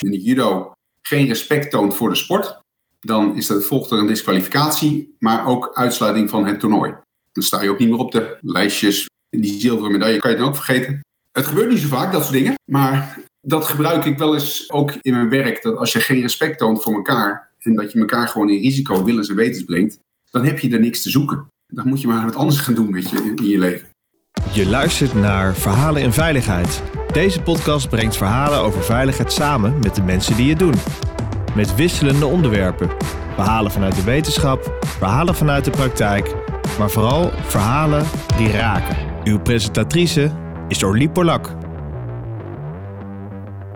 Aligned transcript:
je 0.00 0.06
in 0.06 0.12
de 0.12 0.22
judo 0.22 0.72
geen 1.02 1.26
respect 1.26 1.70
toont 1.70 1.94
voor 1.94 2.08
de 2.08 2.14
sport, 2.14 2.60
dan 3.00 3.36
is 3.36 3.46
dat, 3.46 3.64
volgt 3.64 3.90
er 3.90 3.98
een 3.98 4.06
disqualificatie, 4.06 5.16
maar 5.18 5.46
ook 5.46 5.70
uitsluiting 5.74 6.30
van 6.30 6.46
het 6.46 6.60
toernooi. 6.60 6.94
Dan 7.32 7.42
sta 7.42 7.62
je 7.62 7.70
ook 7.70 7.78
niet 7.78 7.88
meer 7.88 7.98
op 7.98 8.12
de 8.12 8.38
lijstjes. 8.40 9.08
Die 9.28 9.60
zilveren 9.60 9.92
medaille 9.92 10.18
kan 10.18 10.30
je 10.30 10.36
dan 10.36 10.46
ook 10.46 10.54
vergeten. 10.54 11.00
Het 11.32 11.46
gebeurt 11.46 11.70
niet 11.70 11.78
zo 11.78 11.88
vaak, 11.88 12.12
dat 12.12 12.22
soort 12.22 12.34
dingen. 12.34 12.54
Maar 12.70 13.18
dat 13.40 13.64
gebruik 13.64 14.04
ik 14.04 14.18
wel 14.18 14.34
eens 14.34 14.70
ook 14.70 14.92
in 15.00 15.12
mijn 15.12 15.28
werk. 15.28 15.62
Dat 15.62 15.76
als 15.76 15.92
je 15.92 16.00
geen 16.00 16.20
respect 16.20 16.58
toont 16.58 16.82
voor 16.82 16.94
elkaar 16.94 17.50
en 17.58 17.74
dat 17.74 17.92
je 17.92 17.98
elkaar 17.98 18.28
gewoon 18.28 18.50
in 18.50 18.60
risico 18.60 19.04
willens 19.04 19.28
en 19.28 19.36
wetens 19.36 19.64
brengt, 19.64 19.98
dan 20.30 20.44
heb 20.44 20.58
je 20.58 20.70
er 20.70 20.80
niks 20.80 21.02
te 21.02 21.10
zoeken. 21.10 21.46
Dan 21.66 21.88
moet 21.88 22.00
je 22.00 22.06
maar 22.06 22.24
wat 22.24 22.36
anders 22.36 22.58
gaan 22.58 22.74
doen 22.74 22.90
met 22.90 23.10
je, 23.10 23.34
in 23.36 23.48
je 23.48 23.58
leven. 23.58 23.88
Je 24.52 24.66
luistert 24.66 25.14
naar 25.14 25.54
Verhalen 25.54 26.02
in 26.02 26.12
Veiligheid. 26.12 26.82
Deze 27.12 27.42
podcast 27.42 27.88
brengt 27.88 28.16
verhalen 28.16 28.58
over 28.58 28.82
veiligheid 28.82 29.32
samen 29.32 29.78
met 29.78 29.94
de 29.94 30.02
mensen 30.02 30.36
die 30.36 30.50
het 30.50 30.58
doen. 30.58 30.74
Met 31.54 31.74
wisselende 31.74 32.26
onderwerpen. 32.26 32.90
Verhalen 33.34 33.70
vanuit 33.70 33.94
de 33.94 34.02
wetenschap, 34.02 34.78
verhalen 34.80 35.34
vanuit 35.34 35.64
de 35.64 35.70
praktijk, 35.70 36.34
maar 36.78 36.90
vooral 36.90 37.30
verhalen 37.30 38.06
die 38.36 38.50
raken. 38.50 38.96
Uw 39.24 39.40
presentatrice 39.40 40.32
is 40.68 40.82
Orlie 40.82 41.10
Polak. 41.10 41.56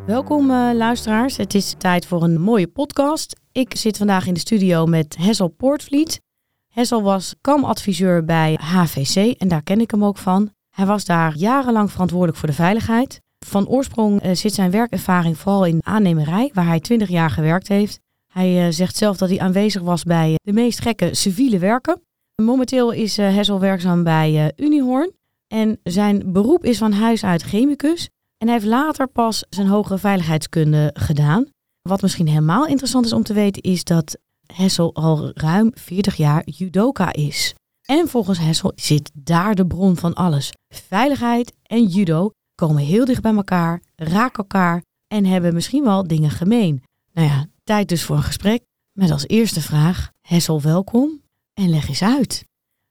Welkom 0.07 0.51
uh, 0.51 0.71
luisteraars, 0.73 1.37
het 1.37 1.55
is 1.55 1.75
tijd 1.79 2.07
voor 2.07 2.23
een 2.23 2.41
mooie 2.41 2.69
podcast. 2.69 3.41
Ik 3.53 3.77
zit 3.77 3.97
vandaag 3.97 4.27
in 4.27 4.35
de 4.35 4.41
studio 4.41 4.87
met 4.87 5.17
Hessel 5.19 5.49
Poortvliet. 5.49 6.21
Hessel 6.69 7.03
was 7.03 7.35
kamadviseur 7.41 8.25
bij 8.25 8.59
HVC 8.63 9.41
en 9.41 9.49
daar 9.49 9.63
ken 9.63 9.81
ik 9.81 9.91
hem 9.91 10.05
ook 10.05 10.19
van. 10.19 10.51
Hij 10.71 10.87
was 10.87 11.05
daar 11.05 11.37
jarenlang 11.37 11.93
verantwoordelijk 11.93 12.39
voor 12.39 12.49
de 12.49 12.55
veiligheid. 12.55 13.23
Van 13.45 13.69
oorsprong 13.69 14.25
uh, 14.25 14.35
zit 14.35 14.55
zijn 14.55 14.71
werkervaring 14.71 15.39
vooral 15.39 15.65
in 15.65 15.81
aannemerij, 15.83 16.51
waar 16.55 16.67
hij 16.67 16.81
20 16.81 17.09
jaar 17.09 17.31
gewerkt 17.31 17.69
heeft. 17.69 18.01
Hij 18.27 18.67
uh, 18.67 18.73
zegt 18.73 18.97
zelf 18.97 19.17
dat 19.17 19.29
hij 19.29 19.39
aanwezig 19.39 19.83
was 19.83 20.03
bij 20.03 20.39
de 20.43 20.53
meest 20.53 20.81
gekke 20.81 21.15
civiele 21.15 21.59
werken. 21.59 22.03
Momenteel 22.43 22.91
is 22.91 23.17
Hessel 23.17 23.61
werkzaam 23.61 24.03
bij 24.03 24.53
Unihoorn. 24.57 25.13
En 25.49 25.79
zijn 25.83 26.33
beroep 26.33 26.65
is 26.65 26.79
van 26.79 26.93
huis 26.93 27.25
uit 27.25 27.43
chemicus. 27.43 28.09
En 28.39 28.47
hij 28.47 28.57
heeft 28.57 28.69
later 28.69 29.07
pas 29.07 29.45
zijn 29.51 29.67
hogere 29.67 29.99
veiligheidskunde 29.99 30.91
gedaan. 30.95 31.47
Wat 31.83 32.03
misschien 32.03 32.29
helemaal 32.29 32.67
interessant 32.67 33.05
is 33.05 33.13
om 33.13 33.23
te 33.23 33.33
weten, 33.33 33.63
is 33.63 33.85
dat 33.85 34.19
Hessel 34.47 34.95
al 34.95 35.31
ruim 35.35 35.71
40 35.75 36.17
jaar 36.17 36.43
judoka 36.45 37.13
is. 37.13 37.55
En 37.83 38.09
volgens 38.09 38.39
Hessel 38.39 38.73
zit 38.75 39.11
daar 39.15 39.55
de 39.55 39.67
bron 39.67 39.97
van 39.97 40.15
alles. 40.15 40.53
Veiligheid 40.69 41.53
en 41.63 41.85
judo 41.85 42.31
komen 42.55 42.83
heel 42.83 43.05
dicht 43.05 43.23
bij 43.23 43.35
elkaar, 43.35 43.83
raken 43.97 44.39
elkaar 44.39 44.83
en 45.07 45.25
hebben 45.25 45.55
misschien 45.55 45.85
wel 45.85 46.07
dingen 46.07 46.31
gemeen. 46.31 46.83
Nou 47.13 47.29
ja, 47.29 47.47
tijd 47.65 47.89
dus 47.89 48.05
voor 48.05 48.17
een 48.17 48.23
gesprek 48.23 48.63
met 48.93 49.11
als 49.11 49.27
eerste 49.27 49.61
vraag: 49.61 50.11
Hessel, 50.21 50.63
welkom 50.63 51.23
en 51.55 51.71
leg 51.71 51.89
eens 51.89 52.03
uit. 52.03 52.45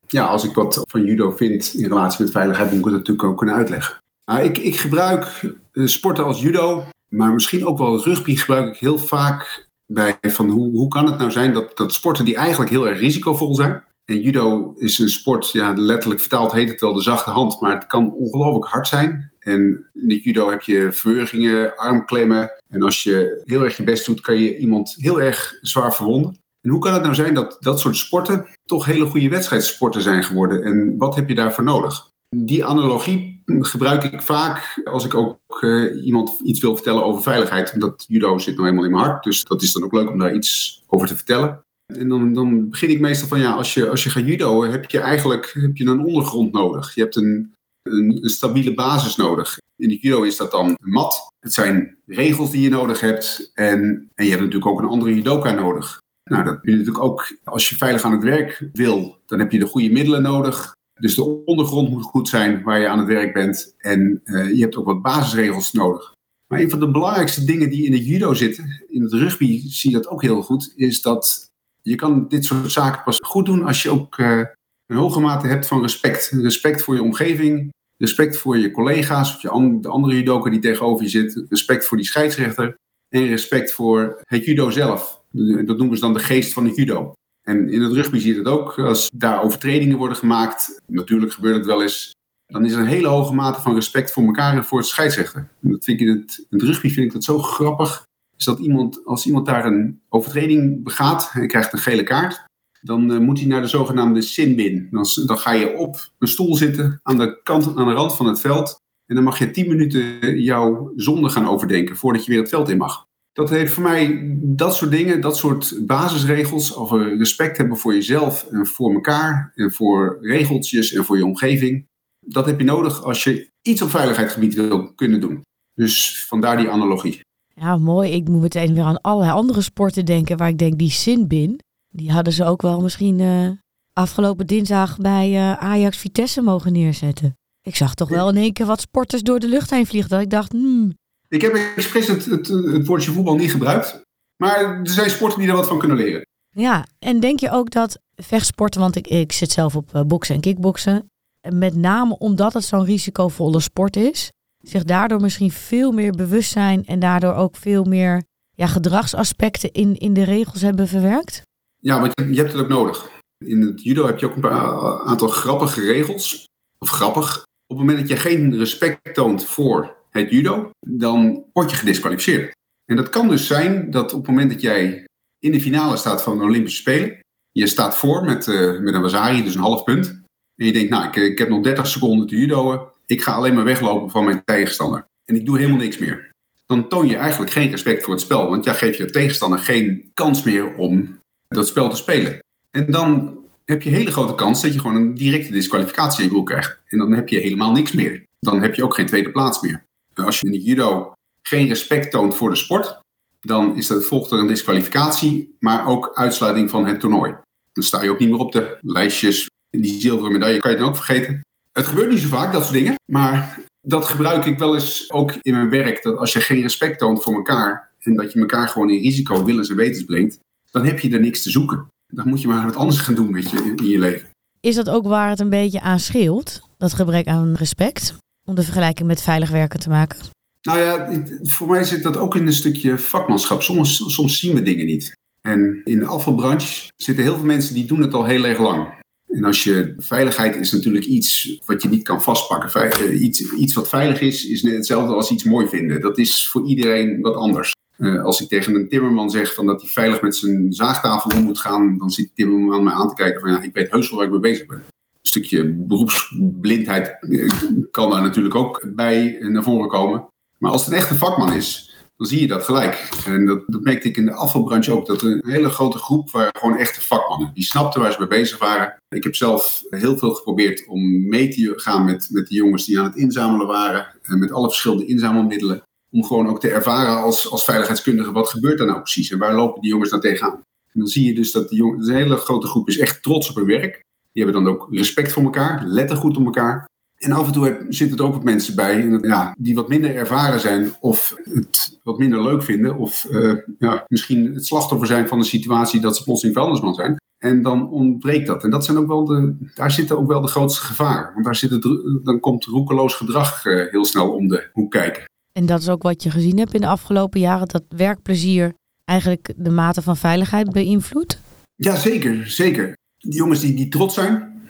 Ja, 0.08 0.26
als 0.26 0.44
ik 0.44 0.54
wat 0.54 0.82
van 0.90 1.06
judo 1.06 1.32
vind 1.32 1.74
in 1.74 1.88
relatie 1.88 2.24
met 2.24 2.32
veiligheid, 2.32 2.70
moet 2.70 2.80
ik 2.80 2.86
het 2.86 2.94
natuurlijk 2.94 3.28
ook 3.28 3.38
kunnen 3.38 3.56
uitleggen. 3.56 3.98
Nou, 4.26 4.42
ik, 4.42 4.58
ik 4.58 4.76
gebruik 4.76 5.42
eh, 5.72 5.86
sporten 5.86 6.26
als 6.26 6.42
judo, 6.42 6.84
maar 7.10 7.34
misschien 7.34 7.66
ook 7.66 7.78
wel 7.78 8.04
rugby 8.04 8.36
gebruik 8.36 8.74
ik 8.74 8.80
heel 8.80 8.98
vaak 8.98 9.68
bij 9.86 10.18
van 10.22 10.50
hoe, 10.50 10.72
hoe 10.72 10.88
kan 10.88 11.06
het 11.06 11.18
nou 11.18 11.32
zijn 11.32 11.54
dat, 11.54 11.78
dat 11.78 11.94
sporten 11.94 12.26
die 12.26 12.36
eigenlijk 12.36 12.72
heel 12.72 12.88
erg 12.88 13.00
risicovol 13.00 13.56
zijn. 13.56 13.84
En 14.06 14.22
judo 14.22 14.74
is 14.78 15.00
een 15.00 15.10
sport, 15.10 15.52
ja, 15.52 15.74
letterlijk 15.76 16.22
vertaald 16.22 16.52
heet 16.52 16.70
het 16.70 16.82
wel 16.82 16.94
de 16.94 17.02
zachte 17.02 17.30
hand, 17.30 17.62
maar 17.62 17.74
het 17.74 17.88
kan 17.88 18.14
ongelooflijk 18.14 18.66
hard 18.66 18.88
zijn. 18.88 19.32
En 19.44 19.90
in 19.94 20.08
de 20.08 20.20
judo 20.20 20.50
heb 20.50 20.62
je 20.62 20.92
verwurgingen, 20.92 21.78
armklemmen. 21.78 22.52
En 22.70 22.82
als 22.82 23.04
je 23.04 23.42
heel 23.44 23.64
erg 23.64 23.78
je 23.78 23.84
best 23.84 24.06
doet, 24.06 24.22
kan 24.22 24.38
je 24.38 24.58
iemand 24.58 24.96
heel 24.98 25.22
erg 25.22 25.58
zwaar 25.62 25.96
verwonden. 25.96 26.38
En 26.62 26.70
hoe 26.70 26.80
kan 26.80 26.94
het 26.94 27.02
nou 27.02 27.16
zijn 27.16 27.34
dat 27.34 27.58
dat 27.60 27.80
soort 27.80 27.98
sporten 27.98 28.48
toch 28.66 28.86
hele 28.86 29.06
goede 29.06 29.30
wedstrijdsporten 29.30 30.02
zijn 30.02 30.24
geworden? 30.24 30.64
En 30.64 30.98
wat 30.98 31.16
heb 31.16 31.30
je 31.30 31.36
daarvoor 31.36 31.64
nodig? 31.64 32.12
Die 32.36 32.66
analogie 32.66 33.44
gebruik 33.46 34.04
ik 34.04 34.22
vaak 34.22 34.82
als 34.84 35.06
ik 35.06 35.14
ook 35.14 35.62
uh, 35.62 36.06
iemand 36.06 36.40
iets 36.44 36.62
wil 36.62 36.76
vertellen 36.76 37.04
over 37.04 37.22
veiligheid. 37.22 37.80
Dat 37.80 38.06
judo 38.08 38.38
zit 38.38 38.56
nou 38.56 38.68
helemaal 38.68 38.86
in 38.86 38.92
mijn 38.92 39.04
hart, 39.04 39.24
dus 39.24 39.44
dat 39.44 39.62
is 39.62 39.74
dan 39.74 39.84
ook 39.84 39.94
leuk 39.94 40.10
om 40.10 40.20
daar 40.20 40.34
iets 40.34 40.84
over 40.88 41.08
te 41.08 41.16
vertellen. 41.16 41.64
En 41.86 42.10
dan, 42.10 42.34
dan 42.34 42.70
begin 42.70 42.90
ik 42.90 43.00
meestal 43.00 43.28
van 43.28 43.40
ja, 43.40 43.52
als 43.52 43.74
je, 43.74 43.90
als 43.90 44.04
je 44.04 44.10
gaat 44.10 44.26
judo, 44.26 44.64
heb 44.64 44.92
je 44.92 45.00
eigenlijk 45.00 45.52
heb 45.54 45.78
je 45.78 45.86
een 45.86 46.06
ondergrond 46.06 46.52
nodig. 46.52 46.96
Je 46.96 47.02
hebt 47.02 47.16
een, 47.16 47.54
een, 47.84 48.30
stabiele 48.30 48.74
basis 48.74 49.16
nodig. 49.16 49.58
In 49.76 49.90
de 49.90 49.98
judo 49.98 50.24
is 50.24 50.38
dat 50.38 50.52
dan 50.52 50.78
mat. 50.82 51.32
Het 51.40 51.54
zijn 51.54 51.98
regels 52.06 52.52
die 52.52 52.62
je 52.62 52.70
nodig 52.70 53.00
hebt. 53.00 53.52
En, 53.54 54.10
en 54.16 54.24
je 54.26 54.30
hebt 54.30 54.42
natuurlijk 54.42 54.72
ook 54.72 54.80
een 54.80 54.88
andere 54.88 55.16
judoka 55.16 55.52
nodig. 55.52 56.02
Nou, 56.24 56.44
dat 56.44 56.54
heb 56.54 56.64
je 56.64 56.72
natuurlijk 56.72 57.04
ook 57.04 57.38
als 57.44 57.70
je 57.70 57.76
veilig 57.76 58.04
aan 58.04 58.12
het 58.12 58.24
werk 58.24 58.70
wil, 58.74 59.18
dan 59.26 59.40
heb 59.40 59.52
je 59.52 59.60
de 59.60 59.66
goede 59.66 59.90
middelen 59.90 60.22
nodig. 60.22 60.76
Dus 60.94 61.16
de 61.16 61.46
ondergrond 61.46 61.90
moet 61.90 62.04
goed 62.04 62.28
zijn 62.28 62.64
waar 62.64 62.80
je 62.80 62.88
aan 62.88 62.98
het 62.98 63.08
werk 63.08 63.34
bent. 63.34 63.74
En 63.78 64.22
uh, 64.24 64.56
je 64.56 64.62
hebt 64.62 64.76
ook 64.76 64.86
wat 64.86 65.02
basisregels 65.02 65.72
nodig. 65.72 66.14
Maar 66.48 66.60
een 66.60 66.70
van 66.70 66.80
de 66.80 66.92
belangrijkste 66.92 67.46
dingen 67.46 67.70
die 67.70 67.86
in 67.86 67.92
de 67.92 68.04
judo 68.04 68.34
zitten, 68.34 68.86
in 68.88 69.02
het 69.02 69.14
rugby 69.14 69.62
zie 69.68 69.90
je 69.90 69.96
dat 69.96 70.08
ook 70.08 70.22
heel 70.22 70.42
goed, 70.42 70.74
is 70.76 71.02
dat 71.02 71.50
je 71.82 71.96
kan 71.96 72.28
dit 72.28 72.46
soort 72.46 72.72
zaken 72.72 73.04
pas 73.04 73.20
goed 73.22 73.46
doen 73.46 73.66
als 73.66 73.84
je 73.84 73.90
ook 73.90 74.18
uh, 74.18 74.46
een 74.94 75.00
hoge 75.00 75.20
mate 75.20 75.48
hebt 75.48 75.68
van 75.68 75.82
respect. 75.82 76.30
Respect 76.30 76.82
voor 76.82 76.96
je 76.96 77.04
omgeving, 77.04 77.74
respect 77.98 78.38
voor 78.38 78.58
je 78.58 78.72
collega's 78.72 79.36
of 79.36 79.42
je 79.42 79.78
de 79.82 79.88
andere 79.88 80.16
judoka 80.16 80.50
die 80.50 80.60
tegenover 80.60 81.04
je 81.04 81.10
zit, 81.10 81.46
respect 81.50 81.86
voor 81.86 81.98
die 81.98 82.06
scheidsrechter 82.06 82.76
en 83.10 83.28
respect 83.28 83.72
voor 83.72 84.22
het 84.24 84.46
judo 84.46 84.70
zelf. 84.70 85.22
Dat 85.66 85.78
noemen 85.78 85.96
ze 85.96 86.02
dan 86.02 86.14
de 86.14 86.20
geest 86.20 86.54
van 86.54 86.66
het 86.66 86.76
judo. 86.76 87.14
En 87.48 87.70
in 87.70 87.82
het 87.82 87.94
rugby 87.94 88.20
zie 88.20 88.36
je 88.36 88.42
dat 88.42 88.54
ook. 88.54 88.80
Als 88.80 89.10
daar 89.14 89.44
overtredingen 89.44 89.98
worden 89.98 90.18
gemaakt, 90.18 90.82
natuurlijk 90.88 91.34
gebeurt 91.34 91.56
het 91.56 91.66
wel 91.66 91.82
eens, 91.82 92.12
dan 92.46 92.66
is 92.66 92.74
er 92.74 92.80
een 92.80 92.86
hele 92.86 93.08
hoge 93.08 93.34
mate 93.34 93.62
van 93.62 93.74
respect 93.74 94.12
voor 94.12 94.24
elkaar 94.24 94.56
en 94.56 94.64
voor 94.64 94.78
het 94.78 94.88
scheidsrechter. 94.88 95.48
En 95.62 95.72
dat 95.72 95.84
vind 95.84 96.02
ik 96.02 96.08
in 96.08 96.14
het, 96.14 96.46
rugby 96.50 96.90
vind 96.90 97.06
ik 97.06 97.14
dat 97.14 97.24
zo 97.24 97.40
grappig. 97.40 98.04
Is 98.38 98.46
dat 98.46 98.60
iemand, 98.60 99.06
als 99.06 99.26
iemand 99.26 99.46
daar 99.46 99.66
een 99.66 100.02
overtreding 100.10 100.84
begaat 100.84 101.32
en 101.34 101.48
krijgt 101.48 101.74
een 101.74 101.80
gele 101.80 102.04
kaart, 102.04 102.44
dan 102.84 103.12
uh, 103.12 103.20
moet 103.20 103.40
hij 103.40 103.48
naar 103.48 103.62
de 103.62 103.68
zogenaamde 103.68 104.22
sinbin. 104.22 104.88
Dan, 104.92 105.06
dan 105.26 105.38
ga 105.38 105.52
je 105.52 105.78
op 105.78 106.10
een 106.20 106.28
stoel 106.28 106.56
zitten 106.56 107.00
aan 107.04 107.18
de, 107.18 107.40
kant, 107.44 107.78
aan 107.78 107.88
de 107.88 107.94
rand 107.94 108.16
van 108.16 108.26
het 108.26 108.40
veld. 108.40 108.82
En 109.06 109.16
dan 109.16 109.24
mag 109.24 109.40
je 109.40 109.52
tien 109.52 109.68
minuten 109.68 110.40
jouw 110.42 110.92
zonde 110.96 111.30
gaan 111.30 111.48
overdenken 111.48 111.96
voordat 111.96 112.26
je 112.26 112.32
weer 112.32 112.42
het 112.42 112.50
veld 112.50 112.70
in 112.70 112.78
mag 112.78 113.06
dat 113.34 113.50
heeft 113.50 113.74
voor 113.74 113.84
mij 113.84 114.36
dat 114.42 114.76
soort 114.76 114.92
dingen, 114.92 115.22
dat 115.22 115.38
soort 115.38 115.80
basisregels, 115.86 116.76
over 116.76 117.18
respect 117.18 117.58
hebben 117.58 117.78
voor 117.78 117.94
jezelf 117.94 118.48
en 118.52 118.66
voor 118.66 118.94
elkaar 118.94 119.52
en 119.56 119.72
voor 119.72 120.18
regeltjes 120.22 120.94
en 120.94 121.06
voor 121.06 121.18
je 121.18 121.26
omgeving. 121.26 121.88
Dat 122.20 122.46
heb 122.46 122.60
je 122.60 122.66
nodig 122.66 123.04
als 123.04 123.24
je 123.24 123.50
iets 123.62 123.82
op 123.82 123.90
veiligheidsgebied 123.90 124.54
wil 124.54 124.94
kunnen 124.94 125.22
doen. 125.22 125.42
Dus 125.74 126.26
vandaar 126.28 126.58
die 126.58 126.70
analogie. 126.70 127.20
Ja, 127.56 127.78
mooi. 127.78 128.12
Ik 128.12 128.28
moet 128.28 128.42
meteen 128.42 128.74
weer 128.74 128.84
aan 128.84 129.02
allerlei 129.02 129.32
andere 129.32 129.62
sporten 129.62 130.06
denken 130.06 130.38
waar 130.38 130.50
ik 130.50 130.58
denk 130.58 130.78
die 130.78 130.90
Sinbin, 130.90 131.60
die 131.94 132.12
hadden 132.12 132.34
ze 132.34 132.46
ook 132.46 132.62
wel 132.62 132.82
misschien 132.82 133.20
uh, 133.20 133.50
afgelopen 133.94 134.48
dinsdag 134.48 134.98
bij 134.98 135.32
uh, 135.32 135.54
Ajax 135.54 135.98
Vitesse 135.98 136.42
mogen 136.42 136.72
neerzetten. 136.72 137.38
Ik 137.62 137.76
zag 137.76 137.96
toch 137.96 138.10
wel 138.10 138.30
in 138.30 138.38
één 138.38 138.54
keer 138.54 138.66
wat 138.66 138.82
sporters 138.82 139.22
door 139.22 139.40
de 139.40 139.48
lucht 139.48 139.70
heen 139.70 139.86
vliegen 139.86 140.10
dat 140.10 140.22
ik 140.22 140.30
dacht, 140.30 140.52
hmm, 140.52 140.94
ik 141.34 141.42
heb 141.42 141.54
expres 141.76 142.08
het, 142.08 142.26
het, 142.26 142.48
het 142.48 142.88
woordje 142.88 143.12
voetbal 143.12 143.36
niet 143.36 143.52
gebruikt. 143.52 144.02
Maar 144.38 144.80
er 144.80 144.90
zijn 144.90 145.10
sporten 145.10 145.40
die 145.40 145.50
er 145.50 145.56
wat 145.56 145.68
van 145.68 145.80
kunnen 145.80 145.98
leren. 145.98 146.26
Ja, 146.50 146.86
en 147.00 147.20
denk 147.20 147.40
je 147.40 147.52
ook 147.52 147.72
dat 147.72 148.00
vechtsporten, 148.16 148.82
want 148.82 148.96
ik, 148.96 149.08
ik 149.08 149.32
zit 149.32 149.52
zelf 149.52 149.76
op 149.76 149.96
uh, 149.96 150.02
boksen 150.02 150.36
en 150.36 150.42
kickboksen. 150.42 151.12
Met 151.50 151.76
name 151.76 152.18
omdat 152.18 152.54
het 152.54 152.64
zo'n 152.64 152.86
risicovolle 152.86 153.60
sport 153.60 153.96
is, 153.96 154.32
zich 154.58 154.84
daardoor 154.84 155.22
misschien 155.22 155.52
veel 155.52 155.92
meer 155.92 156.12
bewust 156.12 156.52
zijn 156.52 156.86
en 156.86 157.00
daardoor 157.00 157.34
ook 157.34 157.56
veel 157.56 157.84
meer 157.84 158.24
ja, 158.52 158.68
gedragsaspecten 158.68 159.72
in, 159.72 159.98
in 159.98 160.14
de 160.14 160.24
regels 160.24 160.62
hebben 160.62 160.88
verwerkt? 160.88 161.42
Ja, 161.84 162.00
want 162.00 162.14
je 162.16 162.42
hebt 162.42 162.52
het 162.52 162.62
ook 162.62 162.68
nodig. 162.68 163.10
In 163.46 163.62
het 163.62 163.84
judo 163.84 164.06
heb 164.06 164.20
je 164.20 164.26
ook 164.26 164.36
een 164.36 164.42
paar, 164.42 165.00
aantal 165.02 165.28
grappige 165.28 165.82
regels. 165.82 166.46
Of 166.78 166.90
grappig. 166.90 167.38
Op 167.68 167.78
het 167.78 167.88
moment 167.88 167.98
dat 167.98 168.10
je 168.10 168.16
geen 168.16 168.58
respect 168.58 169.14
toont 169.14 169.46
voor 169.46 169.96
het 170.10 170.30
judo, 170.30 170.70
dan 170.80 171.46
word 171.54 171.70
je 171.70 171.76
gedisqualificeerd. 171.76 172.52
En 172.86 172.96
dat 172.96 173.10
kan 173.10 173.28
dus 173.28 173.48
zijn 173.48 173.92
dat 173.92 174.14
op 174.14 174.20
het 174.20 174.28
moment 174.28 174.52
dat 174.52 174.62
jij 174.62 175.06
in 175.40 175.52
de 175.52 175.62
finale 175.62 175.98
staat 175.98 176.24
van 176.24 176.38
de 176.38 176.44
Olympische 176.44 176.82
Spelen, 176.82 177.20
je 177.52 177.68
staat 177.68 177.98
voor 177.98 178.24
met, 178.24 178.48
uh, 178.48 178.80
met 178.80 178.94
een 178.94 179.02
wasari, 179.02 179.44
dus 179.44 179.56
een 179.56 179.62
half 179.62 179.84
punt. 179.84 180.08
En 180.56 180.66
je 180.66 180.74
denkt, 180.74 180.90
nou, 180.90 181.08
ik, 181.08 181.16
ik 181.16 181.38
heb 181.38 181.50
nog 181.50 181.64
30 181.64 181.88
seconden 181.88 182.28
te 182.28 182.36
judoën. 182.36 182.80
Ik 183.06 183.22
ga 183.22 183.34
alleen 183.34 183.54
maar 183.54 183.64
weglopen 183.64 184.10
van 184.10 184.26
mijn 184.26 184.42
tegenstander. 184.46 185.06
En 185.26 185.36
ik 185.36 185.46
doe 185.46 185.58
helemaal 185.58 185.78
niks 185.78 185.98
meer. 185.98 186.32
Dan 186.66 186.88
toon 186.88 187.08
je 187.08 187.16
eigenlijk 187.16 187.52
geen 187.52 187.70
respect 187.70 188.04
voor 188.04 188.14
het 188.14 188.22
spel. 188.22 188.50
Want 188.50 188.66
jij 188.66 188.76
geeft 188.76 188.98
je 188.98 189.06
tegenstander 189.06 189.60
geen 189.60 190.12
kans 190.14 190.44
meer 190.44 190.76
om 190.76 191.22
dat 191.54 191.68
spel 191.68 191.90
te 191.90 191.96
spelen. 191.96 192.40
En 192.72 192.92
dan 192.92 193.38
heb 193.66 193.82
je 193.82 193.90
hele 193.90 194.12
grote 194.12 194.36
kans 194.36 194.62
dat 194.62 194.74
je 194.74 194.80
gewoon 194.80 194.96
een 194.96 195.14
directe 195.14 195.52
disqualificatie 195.52 196.30
in 196.30 196.36
je 196.36 196.44
krijgt. 196.44 196.80
En 196.88 196.98
dan 196.98 197.14
heb 197.14 197.30
je 197.30 197.40
helemaal 197.40 197.72
niks 197.72 197.92
meer. 197.92 198.26
Dan 198.40 198.62
heb 198.62 198.76
je 198.76 198.84
ook 198.84 198.96
geen 198.96 199.06
tweede 199.06 199.32
plaats 199.32 199.62
meer 199.62 199.86
als 200.16 200.40
je 200.40 200.46
in 200.46 200.52
de 200.52 200.62
judo 200.62 201.14
geen 201.42 201.68
respect 201.68 202.12
toont 202.12 202.36
voor 202.36 202.50
de 202.50 202.56
sport, 202.56 203.00
dan 203.42 203.76
is 203.76 203.88
dat, 203.88 204.06
volgt 204.06 204.32
er 204.32 204.40
een 204.40 204.48
disqualificatie, 204.48 205.56
maar 205.60 205.88
ook 205.88 206.12
uitsluiting 206.14 206.70
van 206.70 206.86
het 206.86 207.00
toernooi. 207.00 207.36
Dan 207.74 207.84
sta 207.84 208.04
je 208.04 208.10
ook 208.10 208.20
niet 208.20 208.30
meer 208.30 208.40
op 208.40 208.52
de 208.52 208.78
lijstjes. 208.82 209.50
Die 209.70 210.02
zilveren 210.02 210.32
medaille 210.32 210.60
kan 210.60 210.72
je 210.72 210.78
dan 210.78 210.88
ook 210.88 210.96
vergeten. 210.96 211.46
Het 211.72 211.88
gebeurt 211.88 212.10
niet 212.10 212.20
zo 212.20 212.28
vaak, 212.28 212.54
dat 212.54 212.62
soort 212.62 212.74
dingen. 212.74 212.96
Maar 213.12 213.60
dat 213.82 214.06
gebruik 214.06 214.46
ik 214.46 214.60
wel 214.60 214.74
eens 214.74 215.12
ook 215.12 215.34
in 215.42 215.54
mijn 215.54 215.70
werk. 215.70 216.04
Dat 216.04 216.18
als 216.18 216.34
je 216.34 216.40
geen 216.40 216.62
respect 216.62 217.00
toont 217.00 217.24
voor 217.24 217.34
elkaar 217.34 217.90
en 218.00 218.16
dat 218.16 218.34
je 218.34 218.40
elkaar 218.40 218.68
gewoon 218.68 218.90
in 218.90 219.02
risico 219.02 219.44
willens 219.44 219.70
en 219.70 219.76
wetens 219.76 220.04
brengt, 220.04 220.40
dan 220.74 220.86
heb 220.86 221.00
je 221.00 221.10
er 221.10 221.20
niks 221.20 221.44
te 221.44 221.50
zoeken. 221.50 221.88
Dan 222.08 222.30
moet 222.30 222.42
je 222.42 222.48
maar 222.48 222.66
wat 222.66 222.76
anders 222.76 223.00
gaan 223.00 223.16
doen 223.16 223.32
met 223.32 223.50
je, 223.50 223.74
in 223.76 223.86
je 223.86 224.00
leven. 224.00 224.28
Is 224.60 224.76
dat 224.76 224.90
ook 224.90 225.08
waar 225.08 225.30
het 225.30 225.40
een 225.40 225.50
beetje 225.50 225.82
aan 225.82 226.00
scheelt? 226.00 226.62
Dat 226.78 226.94
gebrek 226.94 227.28
aan 227.28 227.54
respect? 227.54 228.18
Om 228.46 228.56
de 228.56 228.64
vergelijking 228.64 229.08
met 229.08 229.22
veilig 229.22 229.50
werken 229.50 229.80
te 229.80 229.90
maken? 229.90 230.20
Nou 230.62 230.80
ja, 230.80 231.24
voor 231.42 231.68
mij 231.68 231.84
zit 231.84 232.04
dat 232.04 232.18
ook 232.18 232.36
in 232.36 232.48
een 232.48 232.54
stukje 232.54 232.98
vakmanschap. 232.98 233.62
Soms, 233.62 234.14
soms 234.14 234.40
zien 234.40 234.56
we 234.56 234.62
dingen 234.62 234.86
niet. 234.86 235.12
En 235.42 235.82
in 235.84 236.00
de 236.00 236.06
afvalbranche 236.06 236.92
zitten 236.96 237.24
heel 237.24 237.36
veel 237.36 237.46
mensen 237.46 237.74
die 237.74 237.86
doen 237.86 238.02
het 238.02 238.14
al 238.14 238.26
heel 238.26 238.46
erg 238.46 238.60
lang. 238.60 239.02
En 239.28 239.44
als 239.44 239.64
je, 239.64 239.94
veiligheid 239.98 240.56
is 240.56 240.72
natuurlijk 240.72 241.06
iets 241.06 241.58
wat 241.66 241.82
je 241.82 241.90
niet 241.90 242.04
kan 242.04 242.22
vastpakken. 242.22 242.92
Eh, 242.92 243.22
iets, 243.22 243.52
iets 243.52 243.74
wat 243.74 243.90
veilig 243.90 244.22
is, 244.22 244.46
is 244.46 244.64
net 244.64 244.74
hetzelfde 244.74 245.14
als 245.14 245.32
iets 245.32 245.44
mooi 245.44 245.68
vinden. 245.68 246.02
Dat 246.02 246.18
is 246.18 246.48
voor 246.48 246.68
iedereen 246.68 247.22
wat 247.22 247.36
anders. 247.36 247.72
Uh, 247.98 248.24
als 248.24 248.42
ik 248.42 248.48
tegen 248.48 248.76
een 248.76 248.90
timmerman 248.90 249.30
zeg 249.30 249.54
van 249.54 249.66
dat 249.66 249.82
hij 249.82 249.90
veilig 249.90 250.22
met 250.22 250.36
zijn 250.36 250.74
zaagtafel 250.74 251.32
om 251.38 251.44
moet 251.44 251.60
gaan, 251.60 251.98
dan 251.98 252.10
zit 252.10 252.28
de 252.28 252.34
timmerman 252.34 252.84
mij 252.84 252.94
aan 252.94 253.10
te 253.10 253.16
kijken 253.16 253.42
van 253.42 253.52
ja, 253.52 253.62
ik 253.62 253.74
weet 253.74 253.92
heus 253.92 254.10
wel 254.10 254.18
waar 254.18 254.28
ik 254.28 254.32
mee 254.32 254.52
bezig 254.52 254.66
ben. 254.66 254.78
Een 254.78 255.30
stukje 255.30 255.74
beroepsblindheid 255.74 257.18
eh, 257.20 257.52
kan 257.92 258.10
daar 258.10 258.22
natuurlijk 258.22 258.56
ook 258.56 258.86
bij 258.96 259.38
naar 259.40 259.64
voren 259.64 259.90
komen. 259.90 260.28
Maar 260.58 260.72
als 260.72 260.86
het 260.86 260.94
een 260.94 261.00
echte 261.00 261.16
vakman 261.16 261.54
is, 261.54 261.94
dan 262.18 262.28
zie 262.28 262.42
je 262.42 262.48
dat 262.48 262.64
gelijk. 262.64 263.10
En 263.26 263.46
dat, 263.46 263.64
dat 263.68 263.82
merkte 263.82 264.08
ik 264.08 264.18
in 264.18 264.26
de 264.26 264.34
afvalbranche 264.34 264.92
ook. 264.92 265.06
Dat 265.06 265.22
een 265.22 265.42
hele 265.46 265.70
grote 265.70 265.98
groep 265.98 266.32
waren 266.32 266.56
gewoon 266.60 266.78
echte 266.78 267.02
vakmannen. 267.02 267.52
Die 267.54 267.64
snapten 267.64 268.02
waar 268.02 268.12
ze 268.12 268.20
mee 268.20 268.28
bezig 268.28 268.60
waren. 268.60 268.96
Ik 269.10 269.24
heb 269.24 269.36
zelf 269.36 269.84
heel 269.90 270.18
veel 270.18 270.34
geprobeerd 270.34 270.88
om 270.88 271.28
mee 271.28 271.50
te 271.50 271.74
gaan 271.76 272.06
met, 272.06 272.28
met 272.32 272.48
de 272.48 272.56
jongens 272.56 272.86
die 272.86 273.00
aan 273.00 273.06
het 273.06 273.16
inzamelen 273.16 273.68
waren. 273.68 274.08
En 274.22 274.40
met 274.40 274.52
alle 274.52 274.68
verschillende 274.68 275.06
inzamelmiddelen. 275.06 275.84
Om 276.14 276.24
gewoon 276.24 276.48
ook 276.50 276.60
te 276.60 276.70
ervaren 276.70 277.22
als, 277.22 277.52
als 277.52 277.64
veiligheidskundige, 277.64 278.32
wat 278.32 278.50
gebeurt 278.50 278.80
er 278.80 278.86
nou 278.86 279.02
precies? 279.02 279.32
En 279.32 279.38
waar 279.38 279.56
lopen 279.56 279.82
die 279.82 279.90
jongens 279.90 280.10
dan 280.10 280.20
tegenaan? 280.20 280.64
En 280.94 281.00
dan 281.00 281.08
zie 281.08 281.26
je 281.26 281.36
dus 281.36 281.52
dat 281.52 281.70
die 281.70 281.78
jongens, 281.78 282.08
een 282.08 282.16
hele 282.16 282.36
grote 282.36 282.68
groep 282.68 282.88
is 282.88 282.98
echt 282.98 283.24
trots 283.24 283.50
op 283.50 283.56
hun 283.56 283.66
werk. 283.66 284.02
Die 284.32 284.44
hebben 284.44 284.64
dan 284.64 284.74
ook 284.74 284.88
respect 284.92 285.32
voor 285.32 285.44
elkaar, 285.44 285.84
letten 285.86 286.18
goed 286.18 286.38
op 286.38 286.46
elkaar. 286.46 286.90
En 287.18 287.32
af 287.32 287.48
en 287.48 287.54
toe 287.54 287.86
zitten 287.90 288.18
er 288.18 288.24
ook 288.24 288.34
wat 288.34 288.44
mensen 288.44 288.76
bij 288.76 289.20
ja, 289.22 289.56
die 289.58 289.76
wat 289.76 289.88
minder 289.88 290.16
ervaren 290.16 290.60
zijn 290.60 290.94
of 291.00 291.36
het 291.44 292.00
wat 292.04 292.18
minder 292.18 292.44
leuk 292.44 292.64
vinden. 292.64 292.98
Of 292.98 293.28
uh, 293.30 293.56
ja, 293.80 294.06
misschien 294.08 294.54
het 294.54 294.66
slachtoffer 294.66 295.08
zijn 295.08 295.28
van 295.28 295.38
een 295.38 295.44
situatie 295.44 296.02
dat 296.02 296.18
ze 296.18 296.24
plotseling 296.24 296.58
vuilnisman 296.58 296.94
zijn. 296.94 297.16
En 297.38 297.62
dan 297.62 297.90
ontbreekt 297.90 298.48
dat. 298.48 298.64
En 298.64 298.70
dat 298.70 298.86
zijn 298.86 298.98
ook 298.98 299.08
wel 299.08 299.26
de, 299.26 299.56
daar 299.76 299.92
zitten 299.92 300.18
ook 300.18 300.28
wel 300.28 300.42
de 300.42 300.48
grootste 300.48 300.86
gevaar. 300.86 301.32
Want 301.34 301.46
daar 301.46 301.56
zit 301.56 301.70
het, 301.70 301.84
dan 302.24 302.40
komt 302.40 302.66
roekeloos 302.66 303.16
gedrag 303.16 303.66
uh, 303.66 303.92
heel 303.92 304.06
snel 304.06 304.32
om 304.32 304.48
de 304.48 304.70
hoek 304.74 304.92
kijken. 304.92 305.24
En 305.60 305.66
dat 305.66 305.82
is 305.82 305.90
ook 305.90 306.04
wat 306.04 306.24
je 306.24 306.32
gezien 306.32 306.58
hebt 306.58 306.74
in 306.74 306.82
de 306.82 306.88
afgelopen 306.88 307.40
jaren, 307.40 307.68
dat 307.68 307.84
werkplezier 307.88 308.74
eigenlijk 309.06 309.54
de 309.58 309.70
mate 309.70 310.02
van 310.02 310.18
veiligheid 310.18 310.72
beïnvloedt? 310.72 311.42
Ja, 311.76 311.96
zeker. 311.96 312.50
zeker. 312.50 312.98
Die 313.18 313.34
jongens 313.34 313.60
die, 313.60 313.74
die 313.74 313.88
trots 313.88 314.14
zijn, 314.14 314.62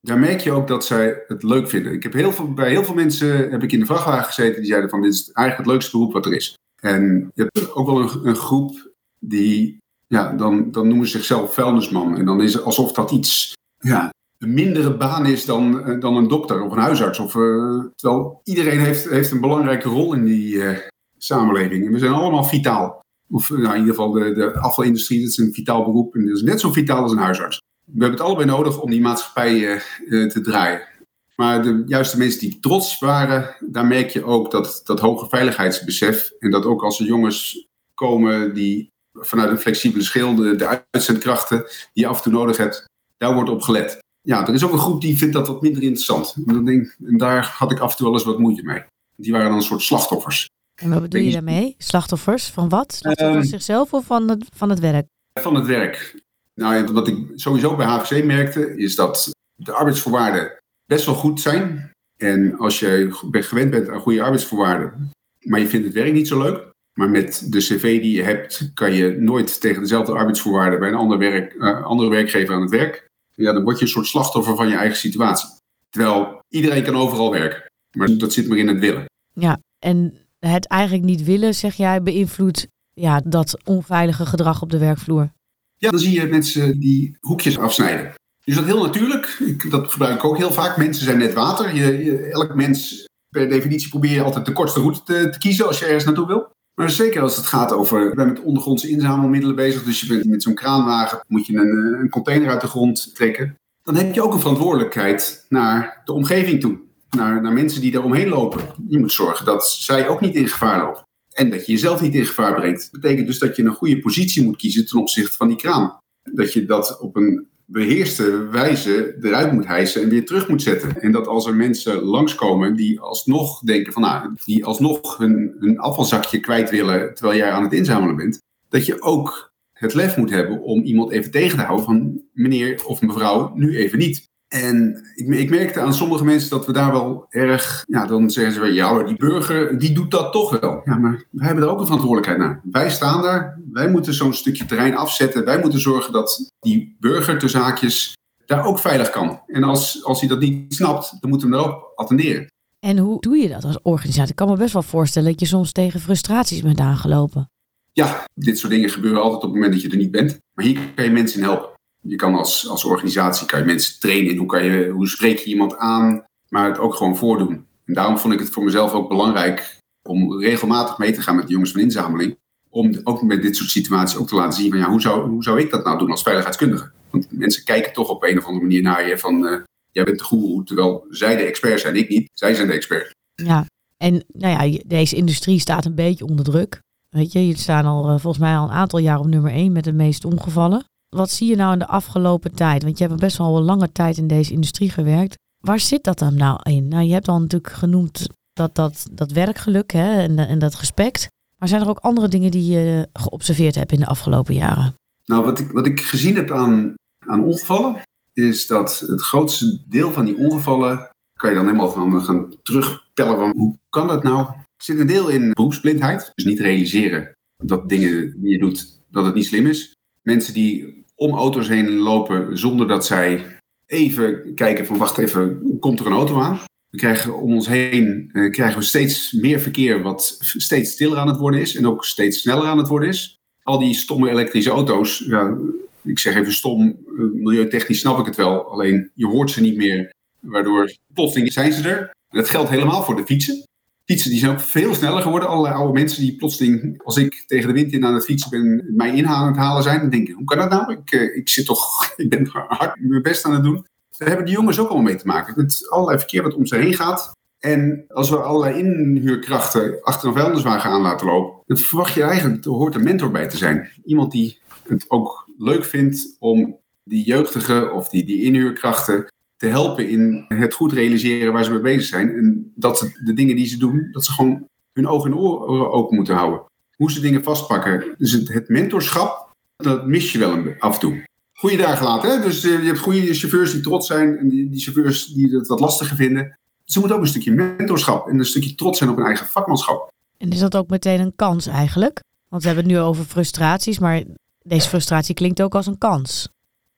daar 0.00 0.18
merk 0.18 0.40
je 0.40 0.52
ook 0.52 0.68
dat 0.68 0.84
zij 0.84 1.22
het 1.26 1.42
leuk 1.42 1.68
vinden. 1.68 1.92
Ik 1.92 2.02
heb 2.02 2.12
heel 2.12 2.32
veel, 2.32 2.52
bij 2.54 2.70
heel 2.70 2.84
veel 2.84 2.94
mensen 2.94 3.50
heb 3.50 3.62
ik 3.62 3.72
in 3.72 3.80
de 3.80 3.86
vrachtwagen 3.86 4.24
gezeten 4.24 4.56
die 4.56 4.70
zeiden 4.70 4.90
van 4.90 5.02
dit 5.02 5.12
is 5.12 5.30
eigenlijk 5.30 5.56
het 5.56 5.66
leukste 5.66 5.96
beroep 5.96 6.12
wat 6.12 6.26
er 6.26 6.34
is. 6.34 6.54
En 6.80 7.30
je 7.34 7.42
hebt 7.42 7.74
ook 7.74 7.86
wel 7.86 8.00
een, 8.00 8.26
een 8.26 8.36
groep 8.36 8.92
die, 9.18 9.78
ja, 10.06 10.32
dan, 10.32 10.70
dan 10.70 10.88
noemen 10.88 11.06
ze 11.06 11.16
zichzelf 11.16 11.54
vuilnisman. 11.54 12.16
En 12.16 12.24
dan 12.24 12.42
is 12.42 12.54
het 12.54 12.62
alsof 12.62 12.92
dat 12.92 13.10
iets, 13.10 13.52
ja, 13.78 14.10
een 14.38 14.54
mindere 14.54 14.96
baan 14.96 15.26
is 15.26 15.44
dan, 15.44 15.84
eh, 15.84 16.00
dan 16.00 16.16
een 16.16 16.28
dokter 16.28 16.62
of 16.62 16.72
een 16.72 16.78
huisarts. 16.78 17.18
Of, 17.18 17.34
uh, 17.34 17.84
terwijl 17.96 18.40
iedereen 18.44 18.80
heeft, 18.80 19.08
heeft 19.08 19.30
een 19.30 19.40
belangrijke 19.40 19.88
rol 19.88 20.14
in 20.14 20.24
die 20.24 20.54
uh, 20.54 20.78
samenleving. 21.18 21.86
En 21.86 21.92
we 21.92 21.98
zijn 21.98 22.12
allemaal 22.12 22.44
vitaal. 22.44 23.00
Of 23.30 23.50
nou, 23.50 23.62
in 23.62 23.80
ieder 23.80 23.94
geval 23.94 24.10
de, 24.10 24.32
de 24.32 24.58
afvalindustrie, 24.58 25.20
dat 25.20 25.28
is 25.28 25.38
een 25.38 25.52
vitaal 25.52 25.84
beroep. 25.84 26.14
En 26.14 26.26
dat 26.26 26.36
is 26.36 26.42
net 26.42 26.60
zo 26.60 26.72
vitaal 26.72 27.02
als 27.02 27.12
een 27.12 27.18
huisarts 27.18 27.60
we 27.92 28.04
hebben 28.04 28.18
het 28.18 28.28
allebei 28.28 28.46
nodig 28.46 28.80
om 28.80 28.90
die 28.90 29.00
maatschappij 29.00 29.82
te 30.08 30.40
draaien. 30.42 30.88
Maar 31.36 31.62
de 31.62 31.82
juiste 31.86 32.18
mensen 32.18 32.40
die 32.40 32.58
trots 32.60 32.98
waren, 32.98 33.56
daar 33.60 33.86
merk 33.86 34.10
je 34.10 34.24
ook 34.24 34.50
dat, 34.50 34.80
dat 34.84 35.00
hoge 35.00 35.28
veiligheidsbesef. 35.28 36.30
En 36.38 36.50
dat 36.50 36.64
ook 36.64 36.82
als 36.82 37.00
er 37.00 37.06
jongens 37.06 37.66
komen 37.94 38.54
die 38.54 38.92
vanuit 39.12 39.50
een 39.50 39.58
flexibele 39.58 40.02
schil, 40.02 40.34
de, 40.34 40.56
de 40.56 40.84
uitzendkrachten 40.90 41.58
die 41.92 42.04
je 42.04 42.06
af 42.06 42.16
en 42.16 42.22
toe 42.22 42.32
nodig 42.32 42.56
hebt, 42.56 42.84
daar 43.16 43.34
wordt 43.34 43.50
op 43.50 43.62
gelet. 43.62 43.98
Ja, 44.28 44.46
er 44.46 44.54
is 44.54 44.64
ook 44.64 44.72
een 44.72 44.78
groep 44.78 45.00
die 45.00 45.16
vindt 45.16 45.34
dat 45.34 45.46
wat 45.46 45.62
minder 45.62 45.82
interessant. 45.82 46.36
En, 46.46 46.64
denk, 46.64 46.96
en 47.04 47.16
daar 47.16 47.54
had 47.56 47.72
ik 47.72 47.78
af 47.78 47.90
en 47.90 47.96
toe 47.96 48.06
wel 48.06 48.14
eens 48.14 48.24
wat 48.24 48.38
moeite 48.38 48.62
mee. 48.62 48.82
Die 49.16 49.32
waren 49.32 49.48
dan 49.48 49.56
een 49.56 49.62
soort 49.62 49.82
slachtoffers. 49.82 50.46
En 50.82 50.90
wat 50.90 51.02
bedoel 51.02 51.20
je 51.20 51.32
daarmee? 51.32 51.74
Slachtoffers? 51.78 52.50
Van 52.50 52.68
wat? 52.68 52.92
Slachtoffers 52.92 53.44
um, 53.44 53.50
zichzelf 53.50 53.92
of 53.92 54.04
van 54.04 54.28
het, 54.28 54.44
van 54.54 54.70
het 54.70 54.80
werk? 54.80 55.06
Van 55.40 55.54
het 55.54 55.66
werk. 55.66 56.22
Nou, 56.54 56.92
wat 56.92 57.08
ik 57.08 57.26
sowieso 57.34 57.76
bij 57.76 57.86
HVC 57.86 58.24
merkte, 58.24 58.76
is 58.76 58.94
dat 58.94 59.30
de 59.54 59.72
arbeidsvoorwaarden 59.72 60.52
best 60.86 61.06
wel 61.06 61.14
goed 61.14 61.40
zijn. 61.40 61.90
En 62.16 62.58
als 62.58 62.78
je 62.78 63.08
gewend 63.30 63.70
bent 63.70 63.88
aan 63.88 64.00
goede 64.00 64.22
arbeidsvoorwaarden, 64.22 65.10
maar 65.44 65.60
je 65.60 65.68
vindt 65.68 65.86
het 65.86 65.94
werk 65.94 66.12
niet 66.12 66.28
zo 66.28 66.42
leuk, 66.42 66.72
maar 66.98 67.10
met 67.10 67.52
de 67.52 67.58
cv 67.58 68.00
die 68.00 68.16
je 68.16 68.22
hebt, 68.22 68.70
kan 68.74 68.92
je 68.92 69.16
nooit 69.20 69.60
tegen 69.60 69.82
dezelfde 69.82 70.12
arbeidsvoorwaarden 70.12 70.78
bij 70.78 70.88
een 70.88 70.94
ander 70.94 71.18
werk, 71.18 71.54
uh, 71.54 71.84
andere 71.84 72.10
werkgever 72.10 72.54
aan 72.54 72.62
het 72.62 72.70
werk. 72.70 73.07
Ja, 73.38 73.52
dan 73.52 73.62
word 73.62 73.78
je 73.78 73.84
een 73.84 73.90
soort 73.90 74.06
slachtoffer 74.06 74.56
van 74.56 74.68
je 74.68 74.76
eigen 74.76 74.96
situatie. 74.96 75.48
Terwijl 75.88 76.42
iedereen 76.48 76.82
kan 76.82 76.96
overal 76.96 77.30
werken, 77.30 77.70
maar 77.96 78.18
dat 78.18 78.32
zit 78.32 78.48
maar 78.48 78.58
in 78.58 78.68
het 78.68 78.78
willen. 78.78 79.04
Ja, 79.32 79.60
en 79.78 80.14
het 80.38 80.66
eigenlijk 80.66 81.04
niet 81.04 81.24
willen, 81.24 81.54
zeg 81.54 81.74
jij, 81.74 82.02
beïnvloedt 82.02 82.66
ja, 82.92 83.20
dat 83.24 83.58
onveilige 83.64 84.26
gedrag 84.26 84.62
op 84.62 84.70
de 84.70 84.78
werkvloer. 84.78 85.32
Ja, 85.76 85.90
dan 85.90 86.00
zie 86.00 86.20
je 86.20 86.26
mensen 86.26 86.80
die 86.80 87.16
hoekjes 87.20 87.58
afsnijden. 87.58 88.14
Dus 88.44 88.54
dat 88.54 88.64
heel 88.64 88.82
natuurlijk. 88.82 89.26
Ik, 89.26 89.70
dat 89.70 89.92
gebruik 89.92 90.14
ik 90.14 90.24
ook 90.24 90.36
heel 90.36 90.52
vaak. 90.52 90.76
Mensen 90.76 91.04
zijn 91.04 91.18
net 91.18 91.34
water. 91.34 91.74
Je, 91.74 92.16
elk 92.30 92.54
mens, 92.54 93.08
per 93.28 93.48
definitie, 93.48 93.88
probeer 93.88 94.10
je 94.10 94.22
altijd 94.22 94.46
de 94.46 94.52
kortste 94.52 94.80
route 94.80 95.02
te, 95.02 95.28
te, 95.30 95.38
kiezen 95.38 95.66
als 95.66 95.78
je 95.78 95.84
ergens 95.84 96.04
naartoe 96.04 96.26
wil. 96.26 96.50
Maar 96.78 96.90
zeker 96.90 97.22
als 97.22 97.36
het 97.36 97.46
gaat 97.46 97.72
over, 97.72 98.08
je 98.08 98.14
bent 98.14 98.28
met 98.28 98.42
ondergrondse 98.42 98.88
inzamelmiddelen 98.88 99.56
bezig, 99.56 99.82
dus 99.82 100.00
je 100.00 100.06
bent 100.06 100.24
met 100.24 100.42
zo'n 100.42 100.54
kraanwagen, 100.54 101.20
moet 101.26 101.46
je 101.46 101.56
een, 101.56 102.00
een 102.00 102.10
container 102.10 102.48
uit 102.48 102.60
de 102.60 102.66
grond 102.66 103.14
trekken. 103.14 103.58
Dan 103.82 103.94
heb 103.94 104.14
je 104.14 104.22
ook 104.22 104.32
een 104.32 104.40
verantwoordelijkheid 104.40 105.46
naar 105.48 106.02
de 106.04 106.12
omgeving 106.12 106.60
toe. 106.60 106.78
Naar, 107.10 107.42
naar 107.42 107.52
mensen 107.52 107.80
die 107.80 107.90
daar 107.90 108.04
omheen 108.04 108.28
lopen. 108.28 108.60
Je 108.88 108.98
moet 108.98 109.12
zorgen 109.12 109.44
dat 109.44 109.68
zij 109.68 110.08
ook 110.08 110.20
niet 110.20 110.34
in 110.34 110.48
gevaar 110.48 110.84
lopen. 110.84 111.02
En 111.32 111.50
dat 111.50 111.66
je 111.66 111.72
jezelf 111.72 112.00
niet 112.00 112.14
in 112.14 112.26
gevaar 112.26 112.54
brengt. 112.54 112.88
Dat 112.92 113.00
betekent 113.00 113.26
dus 113.26 113.38
dat 113.38 113.56
je 113.56 113.62
een 113.62 113.74
goede 113.74 114.00
positie 114.00 114.44
moet 114.44 114.56
kiezen 114.56 114.86
ten 114.86 115.00
opzichte 115.00 115.36
van 115.36 115.48
die 115.48 115.56
kraan. 115.56 115.98
Dat 116.22 116.52
je 116.52 116.64
dat 116.64 117.00
op 117.00 117.16
een 117.16 117.48
beheerste 117.70 118.48
wijze 118.48 119.16
eruit 119.20 119.52
moet 119.52 119.66
hijsen 119.66 120.02
en 120.02 120.08
weer 120.08 120.26
terug 120.26 120.48
moet 120.48 120.62
zetten. 120.62 121.00
En 121.00 121.12
dat 121.12 121.26
als 121.26 121.46
er 121.46 121.54
mensen 121.54 122.02
langskomen 122.02 122.76
die 122.76 123.00
alsnog 123.00 123.60
denken 123.60 123.92
van 123.92 124.02
nou, 124.02 124.34
die 124.44 124.64
alsnog 124.64 125.16
hun, 125.16 125.56
hun 125.58 125.78
afvalzakje 125.78 126.40
kwijt 126.40 126.70
willen 126.70 127.14
terwijl 127.14 127.38
jij 127.38 127.50
aan 127.50 127.62
het 127.62 127.72
inzamelen 127.72 128.16
bent, 128.16 128.42
dat 128.68 128.86
je 128.86 129.02
ook 129.02 129.52
het 129.72 129.94
lef 129.94 130.16
moet 130.16 130.30
hebben 130.30 130.62
om 130.62 130.82
iemand 130.82 131.10
even 131.10 131.30
tegen 131.30 131.58
te 131.58 131.64
houden 131.64 131.86
van 131.86 132.22
meneer 132.32 132.84
of 132.84 133.02
mevrouw, 133.02 133.52
nu 133.54 133.76
even 133.76 133.98
niet. 133.98 134.27
En 134.48 135.04
ik, 135.14 135.28
ik, 135.28 135.50
merkte 135.50 135.80
aan 135.80 135.94
sommige 135.94 136.24
mensen 136.24 136.50
dat 136.50 136.66
we 136.66 136.72
daar 136.72 136.92
wel 136.92 137.26
erg, 137.28 137.84
ja, 137.88 138.06
dan 138.06 138.30
zeggen 138.30 138.52
ze, 138.52 138.72
ja, 138.72 138.92
maar 138.92 139.06
die 139.06 139.16
burger, 139.16 139.78
die 139.78 139.92
doet 139.92 140.10
dat 140.10 140.32
toch 140.32 140.60
wel. 140.60 140.80
Ja, 140.84 140.96
maar 140.96 141.24
wij 141.30 141.46
hebben 141.46 141.64
er 141.64 141.70
ook 141.70 141.78
een 141.78 141.84
verantwoordelijkheid 141.84 142.38
naar. 142.38 142.60
Wij 142.70 142.90
staan 142.90 143.22
daar, 143.22 143.60
wij 143.72 143.90
moeten 143.90 144.14
zo'n 144.14 144.34
stukje 144.34 144.64
terrein 144.64 144.96
afzetten. 144.96 145.44
Wij 145.44 145.60
moeten 145.60 145.80
zorgen 145.80 146.12
dat 146.12 146.52
die 146.60 146.96
burger 147.00 147.38
te 147.38 147.48
zaakjes 147.48 148.16
daar 148.46 148.64
ook 148.64 148.78
veilig 148.78 149.10
kan. 149.10 149.40
En 149.46 149.64
als, 149.64 150.04
als 150.04 150.20
hij 150.20 150.28
dat 150.28 150.40
niet 150.40 150.74
snapt, 150.74 151.16
dan 151.20 151.30
moeten 151.30 151.50
we 151.50 151.56
hem 151.56 151.64
erop 151.64 151.92
attenderen. 151.94 152.46
En 152.80 152.98
hoe 152.98 153.20
doe 153.20 153.36
je 153.36 153.48
dat 153.48 153.64
als 153.64 153.78
organisatie? 153.82 154.30
Ik 154.30 154.36
kan 154.36 154.48
me 154.48 154.56
best 154.56 154.72
wel 154.72 154.82
voorstellen 154.82 155.30
dat 155.30 155.40
je 155.40 155.46
soms 155.46 155.72
tegen 155.72 156.00
frustraties 156.00 156.62
bent 156.62 156.80
aangelopen. 156.80 157.50
Ja, 157.92 158.24
dit 158.34 158.58
soort 158.58 158.72
dingen 158.72 158.90
gebeuren 158.90 159.22
altijd 159.22 159.42
op 159.42 159.48
het 159.48 159.52
moment 159.52 159.72
dat 159.72 159.82
je 159.82 159.88
er 159.88 159.96
niet 159.96 160.10
bent. 160.10 160.38
Maar 160.54 160.64
hier 160.64 160.80
kan 160.94 161.04
je 161.04 161.10
mensen 161.10 161.40
in 161.40 161.44
helpen. 161.44 161.68
Je 162.00 162.16
kan 162.16 162.34
als, 162.34 162.68
als 162.68 162.84
organisatie 162.84 163.46
kan 163.46 163.58
je 163.58 163.64
mensen 163.64 164.00
trainen 164.00 164.30
in 164.30 164.38
hoe, 164.38 164.46
kan 164.46 164.64
je, 164.64 164.88
hoe 164.88 165.08
spreek 165.08 165.38
je 165.38 165.50
iemand 165.50 165.76
aan, 165.76 166.24
maar 166.48 166.68
het 166.68 166.78
ook 166.78 166.94
gewoon 166.94 167.16
voordoen. 167.16 167.66
En 167.84 167.94
daarom 167.94 168.18
vond 168.18 168.34
ik 168.34 168.40
het 168.40 168.50
voor 168.50 168.64
mezelf 168.64 168.92
ook 168.92 169.08
belangrijk 169.08 169.76
om 170.02 170.40
regelmatig 170.40 170.98
mee 170.98 171.12
te 171.12 171.22
gaan 171.22 171.36
met 171.36 171.46
de 171.46 171.52
jongens 171.52 171.72
van 171.72 171.80
inzameling. 171.80 172.38
Om 172.70 173.00
ook 173.04 173.22
met 173.22 173.42
dit 173.42 173.56
soort 173.56 173.70
situaties 173.70 174.18
ook 174.18 174.28
te 174.28 174.34
laten 174.34 174.60
zien 174.60 174.70
van 174.70 174.78
ja, 174.78 174.90
hoe 174.90 175.00
zou, 175.00 175.28
hoe 175.28 175.42
zou 175.42 175.60
ik 175.60 175.70
dat 175.70 175.84
nou 175.84 175.98
doen 175.98 176.10
als 176.10 176.22
veiligheidskundige? 176.22 176.90
Want 177.10 177.26
mensen 177.30 177.64
kijken 177.64 177.92
toch 177.92 178.08
op 178.08 178.22
een 178.22 178.38
of 178.38 178.44
andere 178.44 178.64
manier 178.64 178.82
naar 178.82 179.08
je 179.08 179.18
van 179.18 179.44
uh, 179.44 179.60
jij 179.90 180.04
bent 180.04 180.18
de 180.18 180.24
goeroe, 180.24 180.64
terwijl 180.64 181.06
zij 181.08 181.36
de 181.36 181.42
expert 181.42 181.80
zijn, 181.80 181.96
ik 181.96 182.08
niet. 182.08 182.30
Zij 182.34 182.54
zijn 182.54 182.66
de 182.66 182.72
expert. 182.72 183.14
Ja, 183.34 183.66
en 183.96 184.24
nou 184.32 184.68
ja, 184.68 184.78
deze 184.86 185.16
industrie 185.16 185.60
staat 185.60 185.84
een 185.84 185.94
beetje 185.94 186.24
onder 186.24 186.44
druk. 186.44 186.80
Weet 187.08 187.32
je, 187.32 187.40
jullie 187.40 187.56
staan 187.56 187.84
al 187.84 188.08
eh, 188.08 188.18
volgens 188.18 188.38
mij 188.38 188.56
al 188.56 188.64
een 188.64 188.74
aantal 188.74 188.98
jaar 188.98 189.18
op 189.18 189.26
nummer 189.26 189.52
1 189.52 189.72
met 189.72 189.84
de 189.84 189.92
meeste 189.92 190.26
ongevallen. 190.26 190.84
Wat 191.08 191.30
zie 191.30 191.48
je 191.48 191.56
nou 191.56 191.72
in 191.72 191.78
de 191.78 191.86
afgelopen 191.86 192.54
tijd? 192.54 192.82
Want 192.82 192.98
je 192.98 193.06
hebt 193.06 193.20
best 193.20 193.38
wel 193.38 193.56
een 193.56 193.62
lange 193.62 193.92
tijd 193.92 194.16
in 194.16 194.26
deze 194.26 194.52
industrie 194.52 194.90
gewerkt. 194.90 195.36
Waar 195.64 195.80
zit 195.80 196.04
dat 196.04 196.18
dan 196.18 196.36
nou 196.36 196.60
in? 196.62 196.88
Nou, 196.88 197.04
je 197.04 197.12
hebt 197.12 197.28
al 197.28 197.40
natuurlijk 197.40 197.72
genoemd 197.72 198.26
dat, 198.52 198.74
dat, 198.74 199.06
dat 199.12 199.32
werkgeluk 199.32 199.92
hè, 199.92 200.22
en, 200.22 200.38
en 200.38 200.58
dat 200.58 200.74
respect. 200.74 201.28
Maar 201.56 201.68
zijn 201.68 201.80
er 201.80 201.88
ook 201.88 201.98
andere 201.98 202.28
dingen 202.28 202.50
die 202.50 202.72
je 202.72 203.08
geobserveerd 203.12 203.74
hebt 203.74 203.92
in 203.92 203.98
de 203.98 204.06
afgelopen 204.06 204.54
jaren? 204.54 204.94
Nou, 205.24 205.44
wat 205.44 205.58
ik, 205.58 205.70
wat 205.70 205.86
ik 205.86 206.00
gezien 206.00 206.36
heb 206.36 206.50
aan, 206.50 206.94
aan 207.18 207.44
ongevallen, 207.44 208.02
is 208.32 208.66
dat 208.66 208.98
het 209.06 209.22
grootste 209.22 209.80
deel 209.88 210.12
van 210.12 210.24
die 210.24 210.36
ongevallen, 210.36 211.08
kan 211.32 211.50
je 211.50 211.56
dan 211.56 211.64
helemaal 211.64 211.90
van 211.90 212.22
gaan 212.22 212.54
terugpellen 212.62 213.36
van 213.36 213.52
hoe 213.56 213.78
kan 213.88 214.06
dat 214.06 214.22
nou? 214.22 214.46
Er 214.48 214.84
zit 214.84 214.98
een 214.98 215.06
deel 215.06 215.28
in 215.28 215.52
beroepsblindheid, 215.52 216.32
dus 216.34 216.44
niet 216.44 216.60
realiseren 216.60 217.36
dat 217.56 217.88
dingen 217.88 218.40
die 218.40 218.52
je 218.52 218.58
doet, 218.58 219.00
dat 219.10 219.24
het 219.24 219.34
niet 219.34 219.46
slim 219.46 219.66
is. 219.66 219.96
Mensen 220.28 220.54
die 220.54 221.04
om 221.14 221.34
auto's 221.34 221.68
heen 221.68 221.90
lopen 221.90 222.58
zonder 222.58 222.88
dat 222.88 223.06
zij 223.06 223.44
even 223.86 224.54
kijken 224.54 224.86
van 224.86 224.98
wacht 224.98 225.18
even, 225.18 225.76
komt 225.80 226.00
er 226.00 226.06
een 226.06 226.12
auto 226.12 226.40
aan? 226.40 226.60
We 226.90 226.98
krijgen 226.98 227.40
om 227.40 227.54
ons 227.54 227.68
heen 227.68 228.30
eh, 228.32 228.50
krijgen 228.50 228.78
we 228.78 228.84
steeds 228.84 229.32
meer 229.32 229.60
verkeer 229.60 230.02
wat 230.02 230.36
steeds 230.40 230.90
stiller 230.90 231.18
aan 231.18 231.28
het 231.28 231.36
worden 231.36 231.60
is 231.60 231.76
en 231.76 231.86
ook 231.86 232.04
steeds 232.04 232.40
sneller 232.40 232.66
aan 232.66 232.78
het 232.78 232.88
worden 232.88 233.08
is. 233.08 233.36
Al 233.62 233.78
die 233.78 233.94
stomme 233.94 234.30
elektrische 234.30 234.70
auto's, 234.70 235.24
ja, 235.26 235.56
ik 236.04 236.18
zeg 236.18 236.34
even 236.34 236.52
stom, 236.52 236.98
eh, 237.06 237.24
milieutechnisch 237.32 238.00
snap 238.00 238.18
ik 238.18 238.26
het 238.26 238.36
wel, 238.36 238.70
alleen 238.70 239.10
je 239.14 239.26
hoort 239.26 239.50
ze 239.50 239.60
niet 239.60 239.76
meer, 239.76 240.12
waardoor 240.40 240.96
plotseling 241.14 241.52
zijn 241.52 241.72
ze 241.72 241.88
er. 241.88 242.10
Dat 242.28 242.50
geldt 242.50 242.70
helemaal 242.70 243.02
voor 243.02 243.16
de 243.16 243.26
fietsen. 243.26 243.62
Fietsen 244.08 244.30
die 244.30 244.38
zijn 244.38 244.52
ook 244.52 244.60
veel 244.60 244.94
sneller 244.94 245.22
geworden. 245.22 245.48
Allerlei 245.48 245.74
oude 245.74 245.92
mensen 245.92 246.20
die 246.20 246.36
plotseling, 246.36 247.02
als 247.04 247.16
ik 247.16 247.44
tegen 247.46 247.68
de 247.68 247.74
wind 247.74 247.92
in 247.92 248.04
aan 248.04 248.14
het 248.14 248.24
fietsen 248.24 248.50
ben, 248.50 248.94
mij 248.96 249.16
in 249.16 249.26
aan 249.26 249.46
het 249.46 249.56
halen 249.56 249.82
zijn. 249.82 250.00
Dan 250.00 250.10
denk 250.10 250.28
ik, 250.28 250.34
hoe 250.34 250.44
kan 250.44 250.58
dat 250.58 250.70
nou? 250.70 250.92
Ik, 250.92 251.10
eh, 251.10 251.36
ik 251.36 251.48
zit 251.48 251.66
toch, 251.66 252.04
ik 252.16 252.28
ben 252.28 252.46
hard 252.46 253.00
mijn 253.00 253.22
best 253.22 253.44
aan 253.44 253.52
het 253.52 253.62
doen. 253.62 253.86
Daar 254.18 254.28
hebben 254.28 254.46
die 254.46 254.54
jongens 254.54 254.78
ook 254.78 254.88
allemaal 254.88 255.04
mee 255.04 255.16
te 255.16 255.26
maken. 255.26 255.54
Met 255.56 255.88
allerlei 255.88 256.18
verkeer 256.18 256.42
wat 256.42 256.54
om 256.54 256.66
ze 256.66 256.76
heen 256.76 256.94
gaat. 256.94 257.36
En 257.58 258.04
als 258.08 258.30
we 258.30 258.36
allerlei 258.36 258.78
inhuurkrachten 258.78 260.02
achter 260.02 260.28
een 260.28 260.34
vuilniswagen 260.34 260.90
aan 260.90 261.00
laten 261.00 261.26
lopen, 261.26 261.62
dan 261.66 261.76
verwacht 261.76 262.14
je 262.14 262.22
eigenlijk, 262.22 262.64
er 262.64 262.70
hoort 262.70 262.94
een 262.94 263.04
mentor 263.04 263.30
bij 263.30 263.48
te 263.48 263.56
zijn. 263.56 263.90
Iemand 264.04 264.32
die 264.32 264.58
het 264.88 265.04
ook 265.08 265.48
leuk 265.58 265.84
vindt 265.84 266.36
om 266.38 266.78
die 267.04 267.24
jeugdige 267.24 267.90
of 267.90 268.08
die, 268.08 268.24
die 268.24 268.42
inhuurkrachten 268.42 269.26
te 269.58 269.66
helpen 269.66 270.08
in 270.08 270.44
het 270.48 270.74
goed 270.74 270.92
realiseren 270.92 271.52
waar 271.52 271.64
ze 271.64 271.70
mee 271.70 271.80
bezig 271.80 272.04
zijn. 272.04 272.28
En 272.28 272.72
dat 272.74 272.98
ze 272.98 273.20
de 273.24 273.32
dingen 273.32 273.56
die 273.56 273.66
ze 273.66 273.78
doen, 273.78 274.08
dat 274.12 274.24
ze 274.24 274.32
gewoon 274.32 274.68
hun 274.92 275.08
ogen 275.08 275.30
en 275.30 275.36
oren 275.36 275.92
open 275.92 276.16
moeten 276.16 276.34
houden. 276.34 276.62
Hoe 276.96 277.12
ze 277.12 277.20
dingen 277.20 277.42
vastpakken. 277.42 278.14
Dus 278.18 278.32
het, 278.32 278.52
het 278.52 278.68
mentorschap, 278.68 279.54
dat 279.76 280.06
mis 280.06 280.32
je 280.32 280.38
wel 280.38 280.74
af 280.78 280.94
en 280.94 281.00
toe 281.00 281.26
goede 281.58 281.76
dagen 281.76 282.06
laten. 282.06 282.30
Hè? 282.30 282.40
Dus 282.40 282.64
eh, 282.64 282.80
je 282.80 282.86
hebt 282.86 282.98
goede 282.98 283.34
chauffeurs 283.34 283.72
die 283.72 283.80
trots 283.80 284.06
zijn 284.06 284.38
en 284.38 284.48
die, 284.48 284.68
die, 284.70 284.80
chauffeurs 284.80 285.26
die 285.26 285.56
het 285.56 285.66
wat 285.66 285.80
lastiger 285.80 286.16
vinden. 286.16 286.58
Ze 286.84 286.98
moeten 286.98 287.16
ook 287.16 287.22
een 287.22 287.28
stukje 287.28 287.50
mentorschap 287.50 288.28
en 288.28 288.38
een 288.38 288.44
stukje 288.44 288.74
trots 288.74 288.98
zijn 288.98 289.10
op 289.10 289.16
hun 289.16 289.26
eigen 289.26 289.46
vakmanschap. 289.46 290.12
En 290.36 290.50
is 290.50 290.58
dat 290.58 290.76
ook 290.76 290.88
meteen 290.88 291.20
een 291.20 291.32
kans 291.36 291.66
eigenlijk? 291.66 292.22
Want 292.48 292.62
we 292.62 292.68
hebben 292.68 292.86
het 292.86 292.94
nu 292.94 293.00
over 293.00 293.24
frustraties, 293.24 293.98
maar 293.98 294.22
deze 294.62 294.88
frustratie 294.88 295.34
klinkt 295.34 295.62
ook 295.62 295.74
als 295.74 295.86
een 295.86 295.98
kans. 295.98 296.48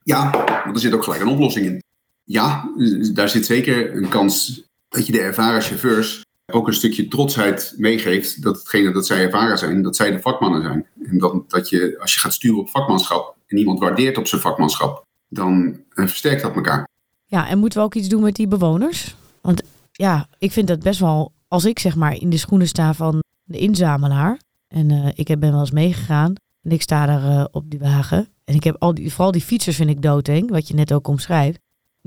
Ja, 0.02 0.30
want 0.64 0.76
er 0.76 0.80
zit 0.80 0.92
ook 0.92 1.04
gelijk 1.04 1.22
een 1.22 1.28
oplossing 1.28 1.66
in. 1.66 1.82
Ja, 2.24 2.70
daar 3.12 3.28
zit 3.28 3.46
zeker 3.46 3.96
een 3.96 4.08
kans 4.08 4.62
dat 4.88 5.06
je 5.06 5.12
de 5.12 5.20
ervaren 5.20 5.62
chauffeurs 5.62 6.24
ook 6.52 6.66
een 6.66 6.74
stukje 6.74 7.08
trotsheid 7.08 7.74
meegeeft. 7.76 8.42
Dat 8.42 8.58
hetgene 8.58 8.92
dat 8.92 9.06
zij 9.06 9.24
ervaren 9.24 9.58
zijn, 9.58 9.82
dat 9.82 9.96
zij 9.96 10.10
de 10.10 10.20
vakmannen 10.20 10.62
zijn. 10.62 10.86
En 11.02 11.18
dat, 11.18 11.50
dat 11.50 11.68
je, 11.68 11.96
als 12.00 12.14
je 12.14 12.20
gaat 12.20 12.32
sturen 12.32 12.58
op 12.58 12.68
vakmanschap, 12.68 13.36
en 13.46 13.58
iemand 13.58 13.78
waardeert 13.78 14.18
op 14.18 14.26
zijn 14.26 14.40
vakmanschap, 14.40 15.04
dan 15.28 15.80
eh, 15.90 16.06
versterkt 16.06 16.42
dat 16.42 16.54
elkaar. 16.54 16.88
Ja, 17.26 17.48
en 17.48 17.58
moeten 17.58 17.78
we 17.78 17.84
ook 17.84 17.94
iets 17.94 18.08
doen 18.08 18.22
met 18.22 18.34
die 18.34 18.48
bewoners? 18.48 19.16
Want 19.40 19.62
ja, 19.92 20.28
ik 20.38 20.52
vind 20.52 20.68
dat 20.68 20.80
best 20.82 21.00
wel, 21.00 21.32
als 21.48 21.64
ik 21.64 21.78
zeg 21.78 21.96
maar 21.96 22.16
in 22.16 22.30
de 22.30 22.36
schoenen 22.36 22.68
sta 22.68 22.94
van 22.94 23.22
de 23.44 23.58
inzamelaar, 23.58 24.40
en 24.68 24.90
uh, 24.90 25.08
ik 25.14 25.26
ben 25.26 25.50
wel 25.50 25.60
eens 25.60 25.70
meegegaan, 25.70 26.34
en 26.62 26.70
ik 26.70 26.82
sta 26.82 27.06
daar 27.06 27.22
uh, 27.22 27.44
op 27.50 27.70
die 27.70 27.78
wagen, 27.78 28.28
en 28.44 28.54
ik 28.54 28.64
heb 28.64 28.76
al 28.78 28.94
die, 28.94 29.12
vooral 29.12 29.32
die 29.32 29.40
fietsers 29.40 29.76
vind 29.76 29.90
ik 29.90 30.02
doodeng, 30.02 30.50
wat 30.50 30.68
je 30.68 30.74
net 30.74 30.92
ook 30.92 31.08
omschrijft. 31.08 31.58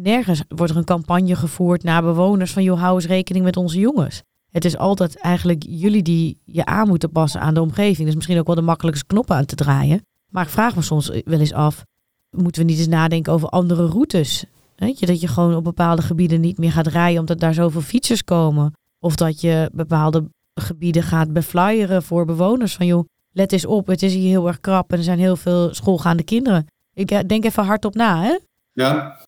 Nergens 0.02 0.44
wordt 0.48 0.72
er 0.72 0.78
een 0.78 0.84
campagne 0.84 1.36
gevoerd 1.36 1.84
naar 1.84 2.02
bewoners 2.02 2.54
van, 2.54 2.64
joh, 2.64 2.80
hou 2.80 2.96
eens 2.96 3.06
rekening 3.06 3.46
met 3.46 3.58
onze 3.58 3.80
jongens. 3.80 4.22
Het 4.52 4.66
is 4.66 4.78
altijd 4.78 5.18
eigenlijk 5.18 5.64
jullie 5.68 6.02
die 6.02 6.42
je 6.46 6.66
aan 6.66 6.88
moeten 6.88 7.12
passen 7.12 7.42
aan 7.42 7.54
de 7.54 7.62
omgeving. 7.62 8.06
Dus 8.06 8.16
misschien 8.16 8.40
ook 8.40 8.46
wel 8.46 8.56
de 8.56 8.62
makkelijkste 8.62 9.06
knoppen 9.06 9.36
aan 9.36 9.46
te 9.46 9.56
draaien. 9.56 10.02
Maar 10.32 10.44
ik 10.44 10.50
vraag 10.50 10.76
me 10.76 10.82
soms 10.82 11.08
wel 11.08 11.40
eens 11.40 11.54
af, 11.54 11.84
moeten 12.30 12.62
we 12.62 12.68
niet 12.68 12.78
eens 12.78 12.88
nadenken 12.88 13.34
over 13.34 13.50
andere 13.50 13.86
routes? 13.86 14.46
Weet 14.76 15.00
je, 15.00 15.06
dat 15.06 15.22
je 15.22 15.28
gewoon 15.28 15.56
op 15.56 15.64
bepaalde 15.64 16.02
gebieden 16.02 16.42
niet 16.42 16.58
meer 16.58 16.72
gaat 16.72 16.88
rijden 16.88 17.20
omdat 17.20 17.40
daar 17.40 17.54
zoveel 17.54 17.82
fietsers 17.82 18.24
komen. 18.24 18.74
Of 19.00 19.16
dat 19.16 19.42
je 19.42 19.70
bepaalde 19.74 20.30
gebieden 20.54 21.04
gaat 21.04 21.34
beflyeren 21.34 22.04
voor 22.04 22.26
bewoners. 22.26 22.76
Van 22.76 22.86
joh, 22.86 23.06
let 23.32 23.52
eens 23.52 23.66
op, 23.66 23.88
het 23.88 24.04
is 24.04 24.14
hier 24.14 24.30
heel 24.30 24.48
erg 24.48 24.60
krap 24.60 24.92
en 24.92 24.98
er 24.98 25.04
zijn 25.04 25.20
heel 25.20 25.36
veel 25.36 25.74
schoolgaande 25.74 26.24
kinderen. 26.24 26.66
Ik 26.94 27.12
eh, 27.12 27.20
denk 27.28 27.46
even 27.46 27.64
hardop 27.64 27.96
na, 27.96 28.22
hè? 28.22 28.40
Ja, 28.72 29.20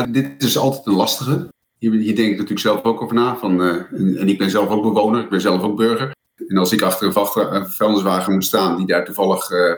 dit 0.00 0.42
is 0.42 0.56
altijd 0.58 0.86
een 0.86 0.94
lastige. 0.94 1.48
Hier, 1.78 1.92
hier 1.92 2.16
denk 2.16 2.28
ik 2.28 2.32
natuurlijk 2.32 2.60
zelf 2.60 2.82
ook 2.82 3.02
over 3.02 3.14
na. 3.14 3.36
Van, 3.36 3.60
uh, 3.60 4.20
en, 4.20 4.28
ik 4.28 4.38
ben 4.38 4.50
zelf 4.50 4.68
ook 4.68 4.82
bewoner, 4.82 5.22
ik 5.22 5.30
ben 5.30 5.40
zelf 5.40 5.62
ook 5.62 5.76
burger. 5.76 6.14
En 6.48 6.56
als 6.56 6.72
ik 6.72 6.82
achter 6.82 7.16
een 7.16 7.66
vuilniswagen 7.66 8.32
moet 8.32 8.44
staan 8.44 8.76
die 8.76 8.86
daar 8.86 9.04
toevallig 9.04 9.50
uh, 9.50 9.74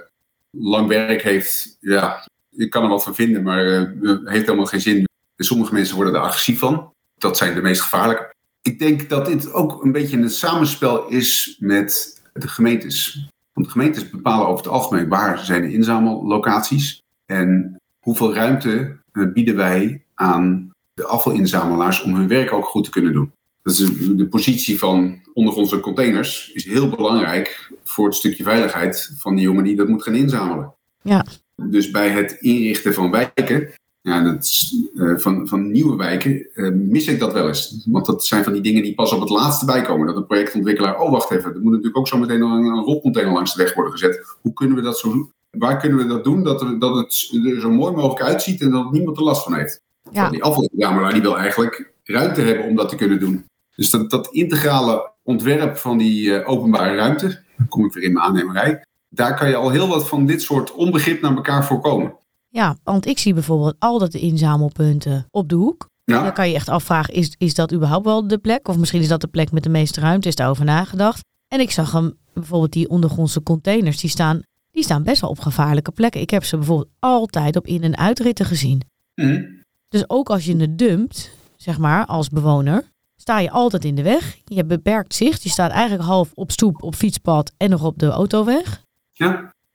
lang 0.51 0.89
werk 0.89 1.23
heeft, 1.23 1.77
ja, 1.81 2.29
ik 2.51 2.71
kan 2.71 2.83
er 2.83 2.89
wat 2.89 3.05
van 3.05 3.15
vinden, 3.15 3.43
maar 3.43 3.67
uh, 3.67 4.19
heeft 4.25 4.47
helemaal 4.47 4.67
geen 4.67 4.81
zin. 4.81 5.09
sommige 5.37 5.73
mensen 5.73 5.97
worden 5.97 6.15
er 6.15 6.21
agressief 6.21 6.59
van. 6.59 6.93
Dat 7.19 7.37
zijn 7.37 7.55
de 7.55 7.63
meest 7.63 7.81
gevaarlijke. 7.81 8.35
Ik 8.63 8.79
denk 8.79 9.09
dat 9.09 9.27
dit 9.27 9.53
ook 9.53 9.85
een 9.85 9.93
beetje 9.93 10.17
een 10.17 10.31
samenspel 10.31 11.09
is 11.09 11.57
met 11.61 12.21
de 12.33 12.49
gemeentes. 12.49 13.29
Want 13.53 13.67
de 13.67 13.73
gemeentes 13.73 14.11
bepalen 14.11 14.47
over 14.47 14.65
het 14.65 14.73
algemeen 14.73 15.09
waar 15.09 15.39
zijn 15.39 15.63
de 15.63 15.73
inzamellocaties 15.73 17.03
en 17.27 17.81
hoeveel 18.01 18.35
ruimte 18.35 19.03
bieden 19.35 19.57
wij 19.57 20.03
aan 20.15 20.73
de 20.95 21.07
afvalinzamelaars 21.07 22.03
om 22.03 22.15
hun 22.15 22.29
werk 22.29 22.53
ook 22.53 22.65
goed 22.65 22.85
te 22.85 22.91
kunnen 22.91 23.13
doen. 23.13 23.33
Dus 23.63 23.77
de 24.17 24.27
positie 24.31 24.79
van 24.79 25.19
ondergrondse 25.35 25.81
containers 25.81 26.51
is 26.53 26.65
heel 26.65 26.89
belangrijk 26.89 27.73
voor 27.85 28.07
het 28.07 28.15
stukje 28.15 28.45
veiligheid 28.45 29.15
van 29.19 29.35
die 29.35 29.45
jongen 29.45 29.65
die 29.65 29.77
dat 29.77 29.89
moet 29.89 30.03
gaan 30.03 30.15
inzamelen. 30.15 30.75
Ja. 31.03 31.27
Dus 31.57 31.91
bij 31.91 32.09
het 32.09 32.33
inrichten 32.41 32.95
van 32.95 33.11
wijken, 33.11 33.69
ja, 34.01 34.23
dat, 34.23 34.71
uh, 34.95 35.19
van, 35.19 35.49
van 35.49 35.71
nieuwe 35.71 35.97
wijken, 35.97 36.47
uh, 36.55 36.73
mis 36.73 37.07
ik 37.07 37.19
dat 37.19 37.33
wel 37.33 37.49
eens. 37.49 37.85
Want 37.87 38.07
dat 38.07 38.25
zijn 38.25 38.45
van 38.45 38.53
die 38.53 38.63
dingen 38.63 38.83
die 38.83 38.95
pas 38.95 39.13
op 39.13 39.21
het 39.21 39.31
laatste 39.31 39.67
bijkomen. 39.67 40.07
Dat 40.07 40.17
een 40.17 40.27
projectontwikkelaar, 40.27 41.01
oh 41.01 41.11
wacht 41.11 41.31
even, 41.31 41.55
er 41.55 41.61
moet 41.61 41.71
natuurlijk 41.71 41.99
ook 41.99 42.09
zo 42.09 42.19
meteen 42.19 42.41
een, 42.43 42.65
een 42.65 42.85
rolcontainer 42.85 43.33
langs 43.33 43.55
de 43.55 43.63
weg 43.63 43.75
worden 43.75 43.93
gezet. 43.93 44.37
Hoe 44.41 44.53
kunnen 44.53 44.77
we 44.77 44.83
dat 44.83 44.99
zo 44.99 45.31
Waar 45.59 45.79
kunnen 45.79 45.99
we 45.99 46.07
dat 46.07 46.25
doen 46.25 46.43
dat, 46.43 46.63
er, 46.63 46.79
dat 46.79 46.97
het 46.97 47.31
er 47.45 47.61
zo 47.61 47.71
mooi 47.71 47.95
mogelijk 47.95 48.23
uitziet 48.23 48.61
en 48.61 48.71
dat 48.71 48.93
niemand 48.93 49.17
er 49.17 49.23
last 49.23 49.43
van 49.43 49.55
heeft? 49.55 49.83
Ja. 50.11 50.31
Die 50.31 50.43
afvalinzamelaar 50.43 51.13
die 51.13 51.23
wil 51.23 51.39
eigenlijk 51.39 51.93
ruimte 52.03 52.41
hebben 52.41 52.67
om 52.67 52.77
dat 52.77 52.89
te 52.89 52.97
kunnen 52.97 53.21
doen. 53.21 53.49
Dus 53.77 53.91
dat, 53.91 54.11
dat 54.11 54.29
integrale 54.33 55.13
ontwerp 55.23 55.77
van 55.77 55.99
die 55.99 56.27
uh, 56.27 56.49
openbare 56.49 56.95
ruimte, 56.95 57.43
kom 57.69 57.85
ik 57.85 57.93
weer 57.93 58.05
in 58.05 58.13
mijn 58.13 58.25
aannemerij, 58.25 58.85
daar 59.09 59.37
kan 59.37 59.49
je 59.49 59.57
al 59.57 59.71
heel 59.71 59.89
wat 59.89 60.09
van 60.09 60.27
dit 60.27 60.43
soort 60.43 60.73
onbegrip 60.73 61.21
naar 61.21 61.35
elkaar 61.35 61.65
voorkomen. 61.65 62.17
Ja, 62.49 62.77
want 62.85 63.07
ik 63.07 63.19
zie 63.19 63.35
bijvoorbeeld 63.35 63.75
altijd 63.79 64.13
de 64.13 64.21
inzamelpunten 64.21 65.27
op 65.31 65.49
de 65.49 65.55
hoek. 65.55 65.89
Ja. 66.05 66.23
Dan 66.23 66.33
kan 66.33 66.49
je 66.49 66.55
echt 66.55 66.69
afvragen, 66.69 67.15
is, 67.15 67.35
is 67.39 67.55
dat 67.55 67.73
überhaupt 67.73 68.05
wel 68.05 68.29
de 68.29 68.39
plek? 68.39 68.69
Of 68.69 68.79
misschien 68.79 69.01
is 69.01 69.09
dat 69.09 69.21
de 69.21 69.27
plek 69.27 69.53
met 69.53 69.63
de 69.63 69.69
meeste 69.69 70.01
ruimte, 70.01 70.29
is 70.29 70.35
daarover 70.35 70.65
nagedacht. 70.65 71.25
En 71.49 71.61
ik 71.61 71.71
zag 71.71 71.93
hem, 71.93 72.17
bijvoorbeeld 72.35 72.73
die 72.73 72.89
ondergrondse 72.89 73.43
containers, 73.43 74.01
die 74.01 74.11
staan, 74.11 74.43
die 74.75 74.85
staan 74.85 75.03
best 75.03 75.21
wel 75.21 75.31
op 75.31 75.39
gevaarlijke 75.39 75.93
plekken. 75.93 76.21
Ik 76.21 76.31
heb 76.31 76.45
ze 76.45 76.57
bijvoorbeeld 76.57 76.91
altijd 76.99 77.57
op 77.57 77.67
in- 77.67 77.83
en 77.83 77.97
uitritten 77.97 78.47
gezien. 78.47 78.81
Mm. 79.15 79.63
Dus 79.89 80.09
ook 80.09 80.31
als 80.31 80.45
je 80.45 80.57
het 80.57 80.79
dumpt, 80.79 81.31
zeg 81.57 81.79
maar, 81.79 82.07
als 82.07 82.29
bewoner, 82.29 82.93
sta 83.17 83.39
je 83.39 83.51
altijd 83.51 83.85
in 83.85 83.95
de 83.95 84.03
weg. 84.03 84.39
Je 84.45 84.55
hebt 84.55 84.69
beperkt 84.69 85.15
zicht. 85.15 85.43
Je 85.43 85.49
staat 85.49 85.71
eigenlijk 85.71 86.03
half 86.03 86.31
op 86.35 86.51
stoep, 86.51 86.83
op 86.83 86.95
fietspad 86.95 87.53
en 87.57 87.71
nog 87.71 87.85
op 87.85 87.99
de 87.99 88.07
autoweg. 88.07 88.83
Ja. 89.13 89.31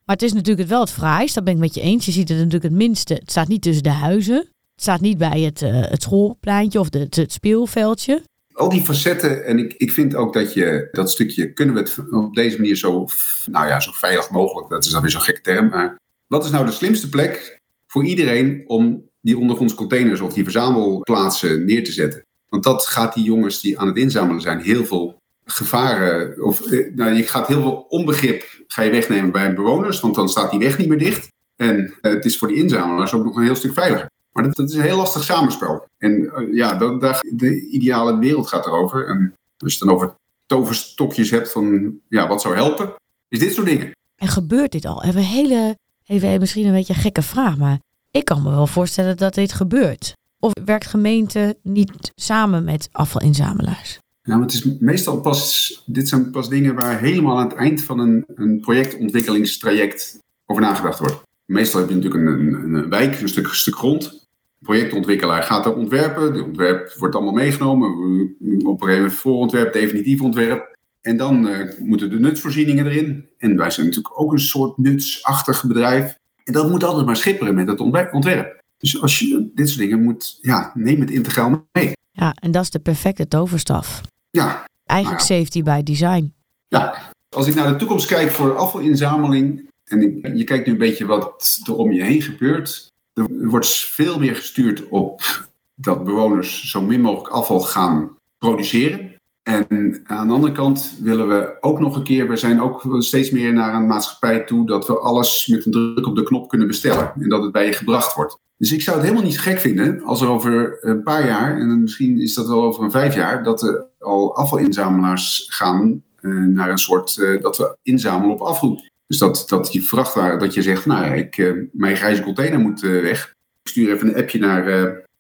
Maar 0.06 0.16
het 0.16 0.22
is 0.22 0.34
natuurlijk 0.34 0.60
het 0.60 0.70
wel 0.70 0.80
het 0.80 0.92
fraaist, 0.92 1.36
dat 1.36 1.44
ben 1.44 1.54
ik 1.54 1.60
met 1.60 1.74
je 1.74 1.82
eens. 1.82 2.06
Je 2.06 2.12
ziet 2.12 2.30
het 2.30 2.38
natuurlijk 2.38 2.64
het 2.64 2.74
minste. 2.74 3.14
Het 3.14 3.32
staat 3.32 3.48
niet 3.48 3.62
tussen 3.62 3.84
de 3.84 3.90
huizen. 3.90 4.38
Het 4.38 4.82
staat 4.82 5.02
niet 5.02 5.18
bij 5.18 5.42
het, 5.42 5.62
uh, 5.62 5.82
het 5.82 6.02
schoolpleintje 6.02 6.80
of 6.80 6.90
de, 6.90 7.08
het, 7.10 7.32
speelveldje. 7.32 8.24
Al 8.60 8.70
die 8.70 8.86
facetten, 8.86 9.46
en 9.46 9.60
ik, 9.60 9.74
ik 9.78 9.92
vind 9.92 10.16
ook 10.16 10.34
dat 10.34 10.54
je 10.54 10.88
dat 10.92 11.12
stukje, 11.12 11.54
kunnen 11.54 11.76
we 11.76 11.82
het 11.82 11.98
op 12.12 12.36
deze 12.36 12.58
manier 12.58 12.76
zo, 12.76 13.06
nou 13.46 13.68
ja, 13.68 13.80
zo 13.80 13.92
veilig 13.94 14.30
mogelijk, 14.30 14.70
dat 14.70 14.86
is 14.86 14.92
dan 14.92 15.02
weer 15.02 15.12
zo'n 15.12 15.22
gekke 15.22 15.42
term, 15.42 15.70
maar 15.70 16.00
wat 16.28 16.46
is 16.46 16.52
nou 16.52 16.66
de 16.66 16.72
slimste 16.72 17.10
plek 17.10 17.60
voor 17.88 18.06
iedereen 18.06 18.64
om 18.68 19.10
die 19.22 19.38
ondergronds 19.38 19.74
containers 19.74 20.20
of 20.20 20.34
die 20.34 20.44
verzamelplaatsen 20.44 21.66
neer 21.66 21.84
te 21.84 21.92
zetten? 21.92 22.26
Want 22.50 22.64
dat 22.64 22.86
gaat 22.86 23.14
die 23.14 23.24
jongens 23.24 23.62
die 23.62 23.80
aan 23.80 23.88
het 23.88 23.98
inzamelen 23.98 24.42
zijn 24.42 24.60
heel 24.60 24.86
veel 24.86 25.22
gevaren, 25.46 26.44
of 26.44 26.72
eh, 26.72 26.96
nou, 26.96 27.14
je 27.14 27.24
gaat 27.24 27.48
heel 27.48 27.62
veel 27.62 27.86
onbegrip 27.90 28.44
ga 28.68 28.82
je 28.82 28.92
wegnemen 28.92 29.32
bij 29.32 29.54
bewoners, 29.54 30.00
want 30.00 30.16
dan 30.16 30.30
staat 30.30 30.52
die 30.52 30.60
weg 30.60 30.78
niet 30.78 30.88
meer 30.88 30.98
dicht. 30.98 31.32
En 31.56 31.94
eh, 32.02 32.12
het 32.12 32.26
is 32.26 32.38
voor 32.38 32.48
die 32.48 32.58
inzamelaars 32.58 33.14
ook 33.14 33.24
nog 33.24 33.36
een 33.36 33.44
heel 33.44 33.56
stuk 33.56 33.74
veiliger. 33.74 34.10
Maar 34.40 34.48
dat, 34.48 34.58
dat 34.58 34.70
is 34.70 34.76
een 34.76 34.82
heel 34.82 34.98
lastig 34.98 35.24
samenspel. 35.24 35.86
En 35.98 36.34
eh, 36.34 36.54
ja, 36.54 36.76
dat, 36.76 37.22
de 37.32 37.68
ideale 37.70 38.18
wereld 38.18 38.48
gaat 38.48 38.66
erover. 38.66 39.08
En 39.08 39.34
als 39.58 39.74
je 39.74 39.80
het 39.80 39.88
dan 39.88 39.96
over 39.96 40.16
toverstokjes 40.46 41.30
hebt 41.30 41.52
van 41.52 41.96
ja, 42.10 42.28
wat 42.28 42.42
zou 42.42 42.56
helpen, 42.56 42.94
is 43.28 43.40
dit 43.40 43.54
soort 43.54 43.68
dingen. 43.68 43.92
En 44.16 44.28
gebeurt 44.28 44.72
dit 44.72 44.86
al? 44.86 45.04
Even 45.04 45.22
hele, 45.22 45.78
even 46.06 46.40
misschien 46.40 46.66
een 46.66 46.74
beetje 46.74 46.94
een 46.94 47.00
gekke 47.00 47.22
vraag, 47.22 47.58
maar 47.58 47.80
ik 48.12 48.26
kan 48.26 48.44
me 48.44 48.50
wel 48.50 48.68
voorstellen 48.68 49.18
dat 49.18 49.34
dit 49.34 49.54
gebeurt. 49.54 50.14
Of 50.40 50.52
werkt 50.66 50.88
gemeente 50.88 51.58
niet 51.64 52.12
samen 52.16 52.64
met 52.64 52.90
afvalinzamelaars? 52.92 54.00
Nou, 54.24 54.42
het 54.42 54.54
is 54.54 54.64
meestal 54.80 55.22
pas, 55.22 55.84
dit 55.86 56.10
zijn 56.10 56.32
pas 56.32 56.50
dingen 56.50 56.76
waar 56.76 57.00
helemaal 57.00 57.38
aan 57.38 57.50
het 57.50 57.58
eind 57.58 57.84
van 57.84 58.00
een, 58.00 58.24
een 58.36 58.60
projectontwikkelingstraject 58.60 60.20
over 60.46 60.62
nagedacht 60.62 61.00
wordt. 61.00 61.22
Meestal 61.46 61.80
heb 61.80 61.90
je 61.90 61.96
natuurlijk 61.96 62.24
een, 62.24 62.54
een, 62.54 62.74
een 62.74 62.90
wijk, 62.90 63.22
een 63.22 63.30
stuk, 63.30 63.48
een 63.48 63.56
stuk 63.56 63.76
grond. 63.76 64.28
Projectontwikkelaar 64.60 65.44
gaat 65.44 65.66
er 65.66 65.76
ontwerpen. 65.76 66.34
De 66.34 66.44
ontwerp 66.44 66.94
wordt 66.98 67.16
allemaal 67.16 67.34
meegenomen. 67.34 67.90
Op 67.90 67.98
een 68.02 68.88
gegeven 68.88 68.96
moment 68.96 69.14
voorontwerp, 69.14 69.74
definitief 69.74 70.22
ontwerp. 70.22 70.78
En 71.02 71.18
dan 71.18 71.48
uh, 71.48 71.80
moeten 71.80 72.10
de 72.10 72.20
nutsvoorzieningen 72.20 72.86
erin. 72.86 73.30
En 73.38 73.58
wij 73.58 73.70
zijn 73.70 73.86
natuurlijk 73.86 74.20
ook 74.20 74.32
een 74.32 74.40
soort 74.40 74.78
nutsachtig 74.78 75.66
bedrijf. 75.68 76.18
En 76.44 76.54
dat 76.54 76.70
moet 76.70 76.84
altijd 76.84 77.06
maar 77.06 77.16
schipperen 77.16 77.56
met 77.56 77.68
het 77.68 77.80
ontwerp. 78.12 78.62
Dus 78.78 79.02
als 79.02 79.20
je 79.20 79.52
dit 79.56 79.68
soort 79.68 79.80
dingen 79.80 80.04
moet, 80.04 80.38
ja, 80.42 80.72
neem 80.74 81.00
het 81.00 81.12
integraal 81.12 81.68
mee. 81.72 81.92
Ja, 82.12 82.34
en 82.42 82.52
dat 82.52 82.64
is 82.64 82.70
de 82.70 82.80
perfecte 82.80 83.28
toverstaf. 83.28 84.02
Ja. 84.30 84.66
Eigenlijk 84.86 85.22
nou 85.22 85.34
ja. 85.34 85.40
safety 85.40 85.64
by 85.64 85.84
design. 85.84 86.34
Ja, 86.68 87.12
als 87.30 87.48
ik 87.48 87.56
naar 87.56 87.70
de 87.70 87.76
toekomst 87.76 88.08
kijk 88.08 88.32
voor 88.32 88.56
afvalinzameling. 88.58 89.70
En 89.84 90.22
je 90.38 90.44
kijkt 90.44 90.66
nu 90.66 90.72
een 90.72 90.78
beetje 90.78 91.06
wat 91.06 91.60
er 91.66 91.76
om 91.76 91.92
je 91.92 92.04
heen 92.04 92.22
gebeurt. 92.22 92.89
Er 93.20 93.50
wordt 93.50 93.68
veel 93.68 94.20
meer 94.20 94.36
gestuurd 94.36 94.88
op 94.90 95.48
dat 95.76 96.04
bewoners 96.04 96.70
zo 96.70 96.82
min 96.82 97.02
mogelijk 97.02 97.34
afval 97.34 97.60
gaan 97.60 98.18
produceren. 98.38 99.18
En 99.44 100.02
aan 100.04 100.28
de 100.28 100.34
andere 100.34 100.54
kant 100.54 100.98
willen 101.02 101.28
we 101.28 101.58
ook 101.60 101.80
nog 101.80 101.96
een 101.96 102.04
keer, 102.04 102.28
we 102.28 102.38
zijn 102.38 102.62
ook 102.62 102.96
steeds 103.00 103.30
meer 103.32 103.54
naar 103.54 103.74
een 103.74 103.88
maatschappij 103.88 104.40
toe 104.40 104.68
dat 104.68 104.88
we 104.88 105.00
alles 105.00 105.48
met 105.48 105.66
een 105.66 105.72
druk 105.72 106.08
op 106.08 106.16
de 106.16 106.24
knop 106.24 106.50
kunnen 106.50 106.68
bestellen 106.68 107.14
en 107.20 107.30
dat 107.30 107.44
het 107.44 107.52
bij 107.52 107.66
je 107.66 107.74
gebracht 107.74 108.16
wordt. 108.16 108.38
Dus 108.58 108.72
ik 108.72 108.82
zou 108.82 108.98
het 108.98 109.06
helemaal 109.06 109.28
niet 109.28 109.40
gek 109.40 109.60
vinden 109.60 110.04
als 110.04 110.22
er 110.22 110.28
over 110.28 110.78
een 110.82 111.04
paar 111.04 111.26
jaar, 111.28 111.60
en 111.60 111.82
misschien 111.82 112.22
is 112.22 112.34
dat 112.34 112.48
wel 112.48 112.64
over 112.64 112.84
een 112.84 112.92
vijf 112.92 113.16
jaar, 113.16 113.44
dat 113.44 113.62
er 113.62 113.86
al 114.00 114.36
afvalinzamelaars 114.36 115.46
gaan 115.50 116.04
uh, 116.22 116.46
naar 116.46 116.70
een 116.70 116.78
soort, 116.78 117.18
uh, 117.18 117.42
dat 117.42 117.58
we 117.58 117.78
inzamelen 117.82 118.36
op 118.36 118.42
afroep. 118.42 118.80
Dus 119.10 119.18
dat, 119.18 119.44
dat 119.48 119.74
je 119.74 119.82
vrachtwagen, 119.82 120.40
dat 120.40 120.54
je 120.54 120.62
zegt, 120.62 120.86
nou 120.86 121.16
ik, 121.16 121.38
uh, 121.38 121.64
mijn 121.72 121.96
grijze 121.96 122.22
container 122.22 122.60
moet 122.60 122.80
weg. 122.82 123.36
Ik 123.62 123.70
stuur 123.70 123.94
even 123.94 124.08
een 124.08 124.16
appje 124.16 124.40
naar 124.40 124.64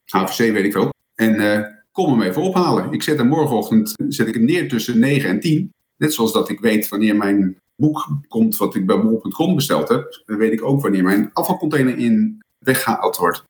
HVC, 0.05 0.37
weet 0.53 0.65
ik 0.65 0.71
veel. 0.71 0.93
En 1.15 1.35
kom 1.91 2.19
hem 2.19 2.29
even 2.29 2.41
ophalen. 2.41 2.91
Ik 2.91 3.03
zet 3.03 3.17
hem 3.17 3.27
morgenochtend 3.27 3.93
zet 4.07 4.27
ik 4.27 4.33
hem 4.33 4.45
neer 4.45 4.69
tussen 4.69 4.99
9 4.99 5.29
en 5.29 5.39
10. 5.39 5.73
Net 5.97 6.13
zoals 6.13 6.33
dat 6.33 6.49
ik 6.49 6.59
weet 6.59 6.89
wanneer 6.89 7.15
mijn 7.15 7.57
boek 7.75 8.07
komt 8.27 8.57
wat 8.57 8.75
ik 8.75 8.85
bij 8.85 9.01
bol.com 9.01 9.55
besteld 9.55 9.89
heb, 9.89 10.21
dan 10.25 10.37
weet 10.37 10.51
ik 10.51 10.63
ook 10.63 10.81
wanneer 10.81 11.03
mijn 11.03 11.29
afvalcontainer 11.33 11.97
in 11.97 12.43
weggehaald 12.59 13.17
wordt. 13.17 13.43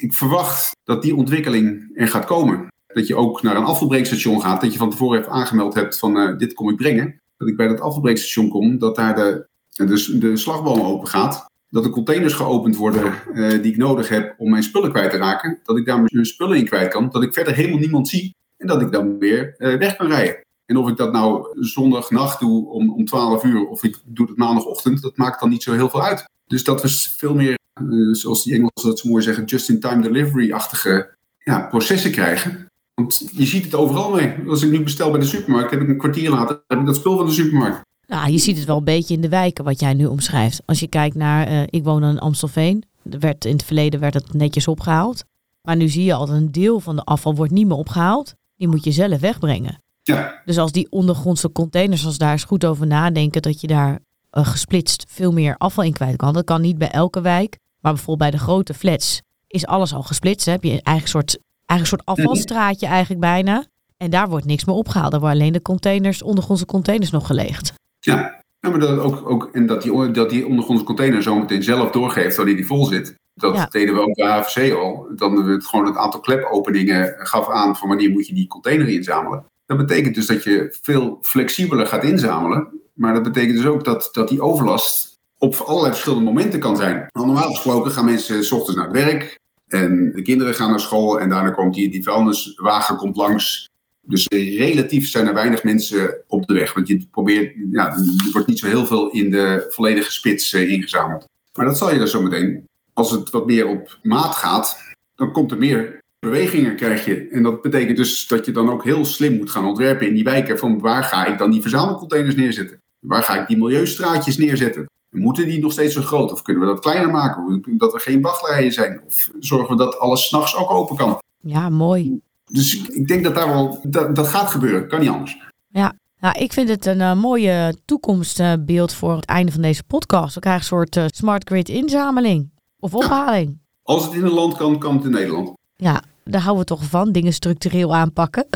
Ik 0.00 0.14
verwacht 0.14 0.76
dat 0.84 1.02
die 1.02 1.16
ontwikkeling 1.16 1.90
er 1.94 2.08
gaat 2.08 2.24
komen. 2.24 2.68
Dat 2.86 3.06
je 3.06 3.16
ook 3.16 3.42
naar 3.42 3.56
een 3.56 3.64
afvalbreekstation 3.64 4.40
gaat, 4.40 4.60
dat 4.60 4.72
je 4.72 4.78
van 4.78 4.90
tevoren 4.90 5.18
hebt 5.18 5.30
aangemeld 5.30 5.74
hebt 5.74 5.98
van 5.98 6.38
dit 6.38 6.54
kom 6.54 6.68
ik 6.68 6.76
brengen. 6.76 7.20
Dat 7.36 7.48
ik 7.48 7.56
bij 7.56 7.68
dat 7.68 7.80
afvalbreekstation 7.80 8.48
kom, 8.48 8.78
dat 8.78 8.96
daar 8.96 9.14
de, 9.14 9.46
de, 9.86 10.18
de 10.18 10.36
slagboom 10.36 10.80
open 10.80 11.08
gaat. 11.08 11.46
Dat 11.68 11.84
de 11.84 11.90
containers 11.90 12.32
geopend 12.32 12.76
worden 12.76 13.14
uh, 13.32 13.50
die 13.50 13.72
ik 13.72 13.76
nodig 13.76 14.08
heb 14.08 14.34
om 14.38 14.50
mijn 14.50 14.62
spullen 14.62 14.90
kwijt 14.90 15.10
te 15.10 15.16
raken. 15.16 15.60
Dat 15.62 15.76
ik 15.76 15.86
daar 15.86 16.02
mijn 16.02 16.26
spullen 16.26 16.56
in 16.56 16.64
kwijt 16.64 16.92
kan. 16.92 17.08
Dat 17.10 17.22
ik 17.22 17.32
verder 17.32 17.54
helemaal 17.54 17.78
niemand 17.78 18.08
zie. 18.08 18.34
En 18.56 18.66
dat 18.66 18.82
ik 18.82 18.92
dan 18.92 19.18
weer 19.18 19.54
uh, 19.58 19.78
weg 19.78 19.96
kan 19.96 20.06
rijden. 20.06 20.40
En 20.66 20.76
of 20.76 20.88
ik 20.88 20.96
dat 20.96 21.12
nou 21.12 21.48
zondagnacht 21.64 22.40
doe 22.40 22.68
om, 22.68 22.92
om 22.92 23.04
12 23.04 23.44
uur 23.44 23.66
of 23.66 23.82
ik 23.82 23.98
doe 24.04 24.26
het 24.26 24.36
maandagochtend, 24.36 25.02
dat 25.02 25.16
maakt 25.16 25.40
dan 25.40 25.48
niet 25.48 25.62
zo 25.62 25.72
heel 25.72 25.90
veel 25.90 26.02
uit. 26.02 26.24
Dus 26.46 26.64
dat 26.64 26.82
we 26.82 26.88
veel 27.16 27.34
meer 27.34 27.58
uh, 27.82 28.14
zoals 28.14 28.44
die 28.44 28.54
Engelsen 28.54 28.88
dat 28.88 28.98
zo 28.98 29.08
mooi 29.08 29.22
zeggen, 29.22 29.44
just-in-time 29.44 30.02
delivery-achtige 30.02 31.14
ja, 31.38 31.60
processen 31.60 32.10
krijgen. 32.10 32.66
Want 32.94 33.28
je 33.32 33.46
ziet 33.46 33.64
het 33.64 33.74
overal 33.74 34.10
mee. 34.10 34.34
Als 34.46 34.62
ik 34.62 34.70
nu 34.70 34.82
bestel 34.82 35.10
bij 35.10 35.20
de 35.20 35.26
supermarkt, 35.26 35.70
heb 35.70 35.80
ik 35.80 35.88
een 35.88 35.98
kwartier 35.98 36.30
later 36.30 36.62
heb 36.66 36.78
ik 36.78 36.86
dat 36.86 36.96
spul 36.96 37.16
van 37.16 37.26
de 37.26 37.32
supermarkt. 37.32 37.80
Nou, 38.08 38.30
je 38.30 38.38
ziet 38.38 38.56
het 38.56 38.66
wel 38.66 38.76
een 38.76 38.84
beetje 38.84 39.14
in 39.14 39.20
de 39.20 39.28
wijken 39.28 39.64
wat 39.64 39.80
jij 39.80 39.94
nu 39.94 40.06
omschrijft. 40.06 40.62
Als 40.66 40.80
je 40.80 40.86
kijkt 40.86 41.14
naar, 41.14 41.50
uh, 41.50 41.62
ik 41.66 41.84
woon 41.84 42.04
in 42.04 42.18
Amstelveen. 42.18 42.84
Er 43.10 43.18
werd, 43.18 43.44
in 43.44 43.52
het 43.52 43.64
verleden 43.64 44.00
werd 44.00 44.14
het 44.14 44.32
netjes 44.32 44.68
opgehaald. 44.68 45.24
Maar 45.62 45.76
nu 45.76 45.88
zie 45.88 46.04
je 46.04 46.14
al 46.14 46.26
dat 46.26 46.36
een 46.36 46.52
deel 46.52 46.80
van 46.80 46.96
de 46.96 47.04
afval 47.04 47.34
wordt 47.34 47.52
niet 47.52 47.66
meer 47.66 47.76
opgehaald. 47.76 48.34
Die 48.56 48.68
moet 48.68 48.84
je 48.84 48.92
zelf 48.92 49.20
wegbrengen. 49.20 49.82
Ja. 50.02 50.42
Dus 50.44 50.58
als 50.58 50.72
die 50.72 50.90
ondergrondse 50.90 51.52
containers, 51.52 52.06
als 52.06 52.18
daar 52.18 52.32
eens 52.32 52.44
goed 52.44 52.64
over 52.64 52.86
nadenken, 52.86 53.42
dat 53.42 53.60
je 53.60 53.66
daar 53.66 53.98
uh, 54.32 54.46
gesplitst 54.46 55.04
veel 55.08 55.32
meer 55.32 55.56
afval 55.56 55.84
in 55.84 55.92
kwijt 55.92 56.16
kan. 56.16 56.32
Dat 56.32 56.44
kan 56.44 56.60
niet 56.60 56.78
bij 56.78 56.90
elke 56.90 57.20
wijk. 57.20 57.58
Maar 57.80 57.92
bijvoorbeeld 57.92 58.30
bij 58.30 58.38
de 58.38 58.44
grote 58.44 58.74
flats 58.74 59.22
is 59.46 59.66
alles 59.66 59.94
al 59.94 60.02
gesplitst. 60.02 60.46
Hè? 60.46 60.52
Heb 60.52 60.64
je 60.64 60.72
een 60.72 60.82
eigen 60.82 61.08
soort, 61.08 61.38
eigen 61.66 61.86
soort 61.86 62.04
afvalstraatje 62.04 62.86
eigenlijk 62.86 63.20
bijna. 63.20 63.66
En 63.96 64.10
daar 64.10 64.28
wordt 64.28 64.46
niks 64.46 64.64
meer 64.64 64.76
opgehaald. 64.76 65.10
Daar 65.10 65.20
worden 65.20 65.40
alleen 65.40 65.52
de 65.52 65.62
containers, 65.62 66.22
ondergrondse 66.22 66.66
containers 66.66 67.10
nog 67.10 67.26
gelegd. 67.26 67.72
Ja, 68.12 68.42
ja 68.60 68.70
maar 68.70 68.78
dat 68.78 68.98
ook, 68.98 69.30
ook 69.30 69.48
en 69.52 69.66
dat 69.66 69.82
die, 69.82 70.10
dat 70.10 70.30
die 70.30 70.46
ondergrondse 70.46 70.84
container 70.84 71.22
zo 71.22 71.38
meteen 71.38 71.62
zelf 71.62 71.90
doorgeeft 71.90 72.36
wanneer 72.36 72.56
die 72.56 72.66
vol 72.66 72.84
zit. 72.84 73.14
Dat 73.34 73.54
ja. 73.54 73.66
deden 73.66 73.94
we 73.94 74.00
ook 74.00 74.14
bij 74.14 74.26
HFC 74.26 74.72
al. 74.72 75.06
Dan 75.14 75.48
het 75.48 75.66
gewoon 75.66 75.86
het 75.86 75.96
aantal 75.96 76.20
klepopeningen 76.20 77.14
gaf 77.18 77.50
aan 77.50 77.76
van 77.76 77.88
wanneer 77.88 78.10
moet 78.10 78.26
je 78.26 78.34
die 78.34 78.46
container 78.46 78.88
inzamelen. 78.88 79.44
Dat 79.66 79.76
betekent 79.76 80.14
dus 80.14 80.26
dat 80.26 80.44
je 80.44 80.76
veel 80.82 81.18
flexibeler 81.22 81.86
gaat 81.86 82.04
inzamelen. 82.04 82.80
Maar 82.94 83.14
dat 83.14 83.22
betekent 83.22 83.56
dus 83.56 83.66
ook 83.66 83.84
dat, 83.84 84.08
dat 84.12 84.28
die 84.28 84.40
overlast 84.40 85.18
op 85.38 85.54
allerlei 85.54 85.92
verschillende 85.92 86.24
momenten 86.24 86.60
kan 86.60 86.76
zijn. 86.76 87.06
Normaal 87.12 87.50
gesproken 87.50 87.90
gaan 87.90 88.04
mensen 88.04 88.44
s 88.44 88.52
ochtends 88.52 88.76
naar 88.76 88.88
het 88.88 89.04
werk 89.04 89.38
en 89.68 90.12
de 90.12 90.22
kinderen 90.22 90.54
gaan 90.54 90.70
naar 90.70 90.80
school 90.80 91.20
en 91.20 91.28
daarna 91.28 91.50
komt 91.50 91.74
die, 91.74 91.90
die 91.90 92.02
vuilniswagen 92.02 92.96
komt 92.96 93.16
langs. 93.16 93.67
Dus 94.08 94.26
relatief 94.56 95.08
zijn 95.08 95.26
er 95.26 95.34
weinig 95.34 95.64
mensen 95.64 96.22
op 96.26 96.46
de 96.46 96.54
weg. 96.54 96.74
Want 96.74 96.88
je 96.88 97.06
probeert, 97.10 97.54
ja, 97.70 97.92
er 97.92 98.30
wordt 98.32 98.46
niet 98.46 98.58
zo 98.58 98.66
heel 98.66 98.86
veel 98.86 99.10
in 99.10 99.30
de 99.30 99.66
volledige 99.68 100.12
spits 100.12 100.52
uh, 100.52 100.70
ingezameld. 100.70 101.28
Maar 101.54 101.66
dat 101.66 101.78
zal 101.78 101.92
je 101.92 101.98
dus 101.98 102.10
zo 102.10 102.22
meteen, 102.22 102.66
als 102.92 103.10
het 103.10 103.30
wat 103.30 103.46
meer 103.46 103.66
op 103.66 103.98
maat 104.02 104.34
gaat, 104.34 104.78
dan 105.14 105.32
komt 105.32 105.50
er 105.50 105.58
meer 105.58 106.02
bewegingen 106.18 106.76
krijg 106.76 107.04
je. 107.04 107.28
En 107.28 107.42
dat 107.42 107.62
betekent 107.62 107.96
dus 107.96 108.26
dat 108.26 108.46
je 108.46 108.52
dan 108.52 108.70
ook 108.70 108.84
heel 108.84 109.04
slim 109.04 109.36
moet 109.36 109.50
gaan 109.50 109.66
ontwerpen 109.66 110.06
in 110.06 110.14
die 110.14 110.24
wijken 110.24 110.58
van 110.58 110.80
waar 110.80 111.04
ga 111.04 111.26
ik 111.26 111.38
dan 111.38 111.50
die 111.50 111.60
verzamelcontainers 111.60 112.34
neerzetten? 112.34 112.80
Waar 112.98 113.22
ga 113.22 113.40
ik 113.40 113.46
die 113.46 113.58
milieustraatjes 113.58 114.36
neerzetten? 114.36 114.90
Moeten 115.10 115.46
die 115.46 115.60
nog 115.60 115.72
steeds 115.72 115.94
zo 115.94 116.02
groot? 116.02 116.32
Of 116.32 116.42
kunnen 116.42 116.62
we 116.62 116.68
dat 116.68 116.80
kleiner 116.80 117.10
maken? 117.10 117.62
Dat 117.76 117.94
er 117.94 118.00
geen 118.00 118.20
wachtrijden 118.20 118.72
zijn? 118.72 119.00
Of 119.06 119.30
zorgen 119.38 119.76
we 119.76 119.84
dat 119.84 119.98
alles 119.98 120.26
s'nachts 120.26 120.56
ook 120.56 120.70
open 120.70 120.96
kan? 120.96 121.18
Ja, 121.40 121.68
mooi. 121.68 122.20
Dus 122.48 122.88
ik 122.88 123.08
denk 123.08 123.24
dat 123.24 123.34
daar 123.34 123.48
wel, 123.48 123.80
dat, 123.82 124.16
dat 124.16 124.28
gaat 124.28 124.50
gebeuren. 124.50 124.88
Kan 124.88 125.00
niet 125.00 125.08
anders. 125.08 125.38
Ja, 125.68 125.92
nou, 126.20 126.38
ik 126.38 126.52
vind 126.52 126.68
het 126.68 126.86
een 126.86 127.00
uh, 127.00 127.14
mooie 127.14 127.76
toekomstbeeld 127.84 128.92
voor 128.92 129.16
het 129.16 129.24
einde 129.24 129.52
van 129.52 129.62
deze 129.62 129.82
podcast. 129.82 130.34
We 130.34 130.40
krijgen 130.40 130.62
een 130.62 130.66
soort 130.66 130.96
uh, 130.96 131.04
smart 131.06 131.48
grid 131.48 131.68
inzameling 131.68 132.50
of 132.78 132.94
ophaling. 132.94 133.48
Ja, 133.48 133.56
als 133.82 134.04
het 134.04 134.14
in 134.14 134.24
een 134.24 134.32
land 134.32 134.56
kan, 134.56 134.78
kan 134.78 134.96
het 134.96 135.04
in 135.04 135.10
Nederland. 135.10 135.52
Ja, 135.76 136.02
daar 136.24 136.40
houden 136.40 136.64
we 136.64 136.68
toch 136.74 136.84
van. 136.84 137.12
Dingen 137.12 137.32
structureel 137.32 137.94
aanpakken. 137.94 138.46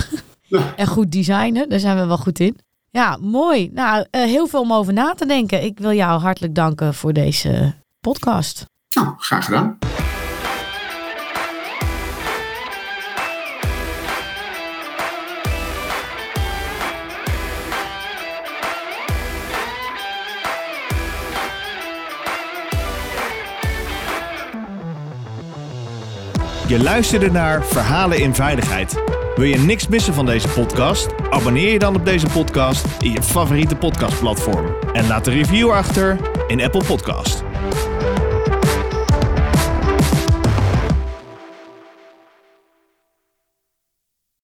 Ja. 0.43 0.75
en 0.77 0.87
goed 0.87 1.13
designen, 1.13 1.69
daar 1.69 1.81
zijn 1.81 1.97
we 1.97 2.07
wel 2.07 2.19
goed 2.19 2.41
in. 2.41 2.57
Ja, 2.91 3.17
mooi. 3.21 3.71
Nou, 3.73 4.07
uh, 4.11 4.23
heel 4.23 4.47
veel 4.47 4.61
om 4.61 4.73
over 4.73 4.93
na 4.93 5.15
te 5.15 5.27
denken. 5.27 5.65
Ik 5.65 5.79
wil 5.79 5.93
jou 5.93 6.21
hartelijk 6.21 6.55
danken 6.55 6.95
voor 6.95 7.13
deze 7.13 7.75
podcast. 8.01 8.67
Nou, 8.95 9.15
graag 9.17 9.45
gedaan. 9.45 9.79
Je 26.73 26.83
luisterde 26.83 27.31
naar 27.31 27.65
Verhalen 27.65 28.19
in 28.19 28.35
Veiligheid. 28.35 29.03
Wil 29.35 29.45
je 29.45 29.59
niks 29.59 29.89
missen 29.89 30.15
van 30.15 30.27
deze 30.27 30.49
podcast? 30.49 31.09
Abonneer 31.31 31.73
je 31.73 31.79
dan 31.79 31.97
op 31.97 32.05
deze 32.05 32.27
podcast 32.27 32.87
in 33.01 33.13
je 33.13 33.23
favoriete 33.23 33.77
podcastplatform. 33.77 34.67
En 34.93 35.07
laat 35.07 35.27
een 35.27 35.33
review 35.33 35.71
achter 35.71 36.19
in 36.47 36.63
Apple 36.63 36.85
Podcast. 36.85 37.42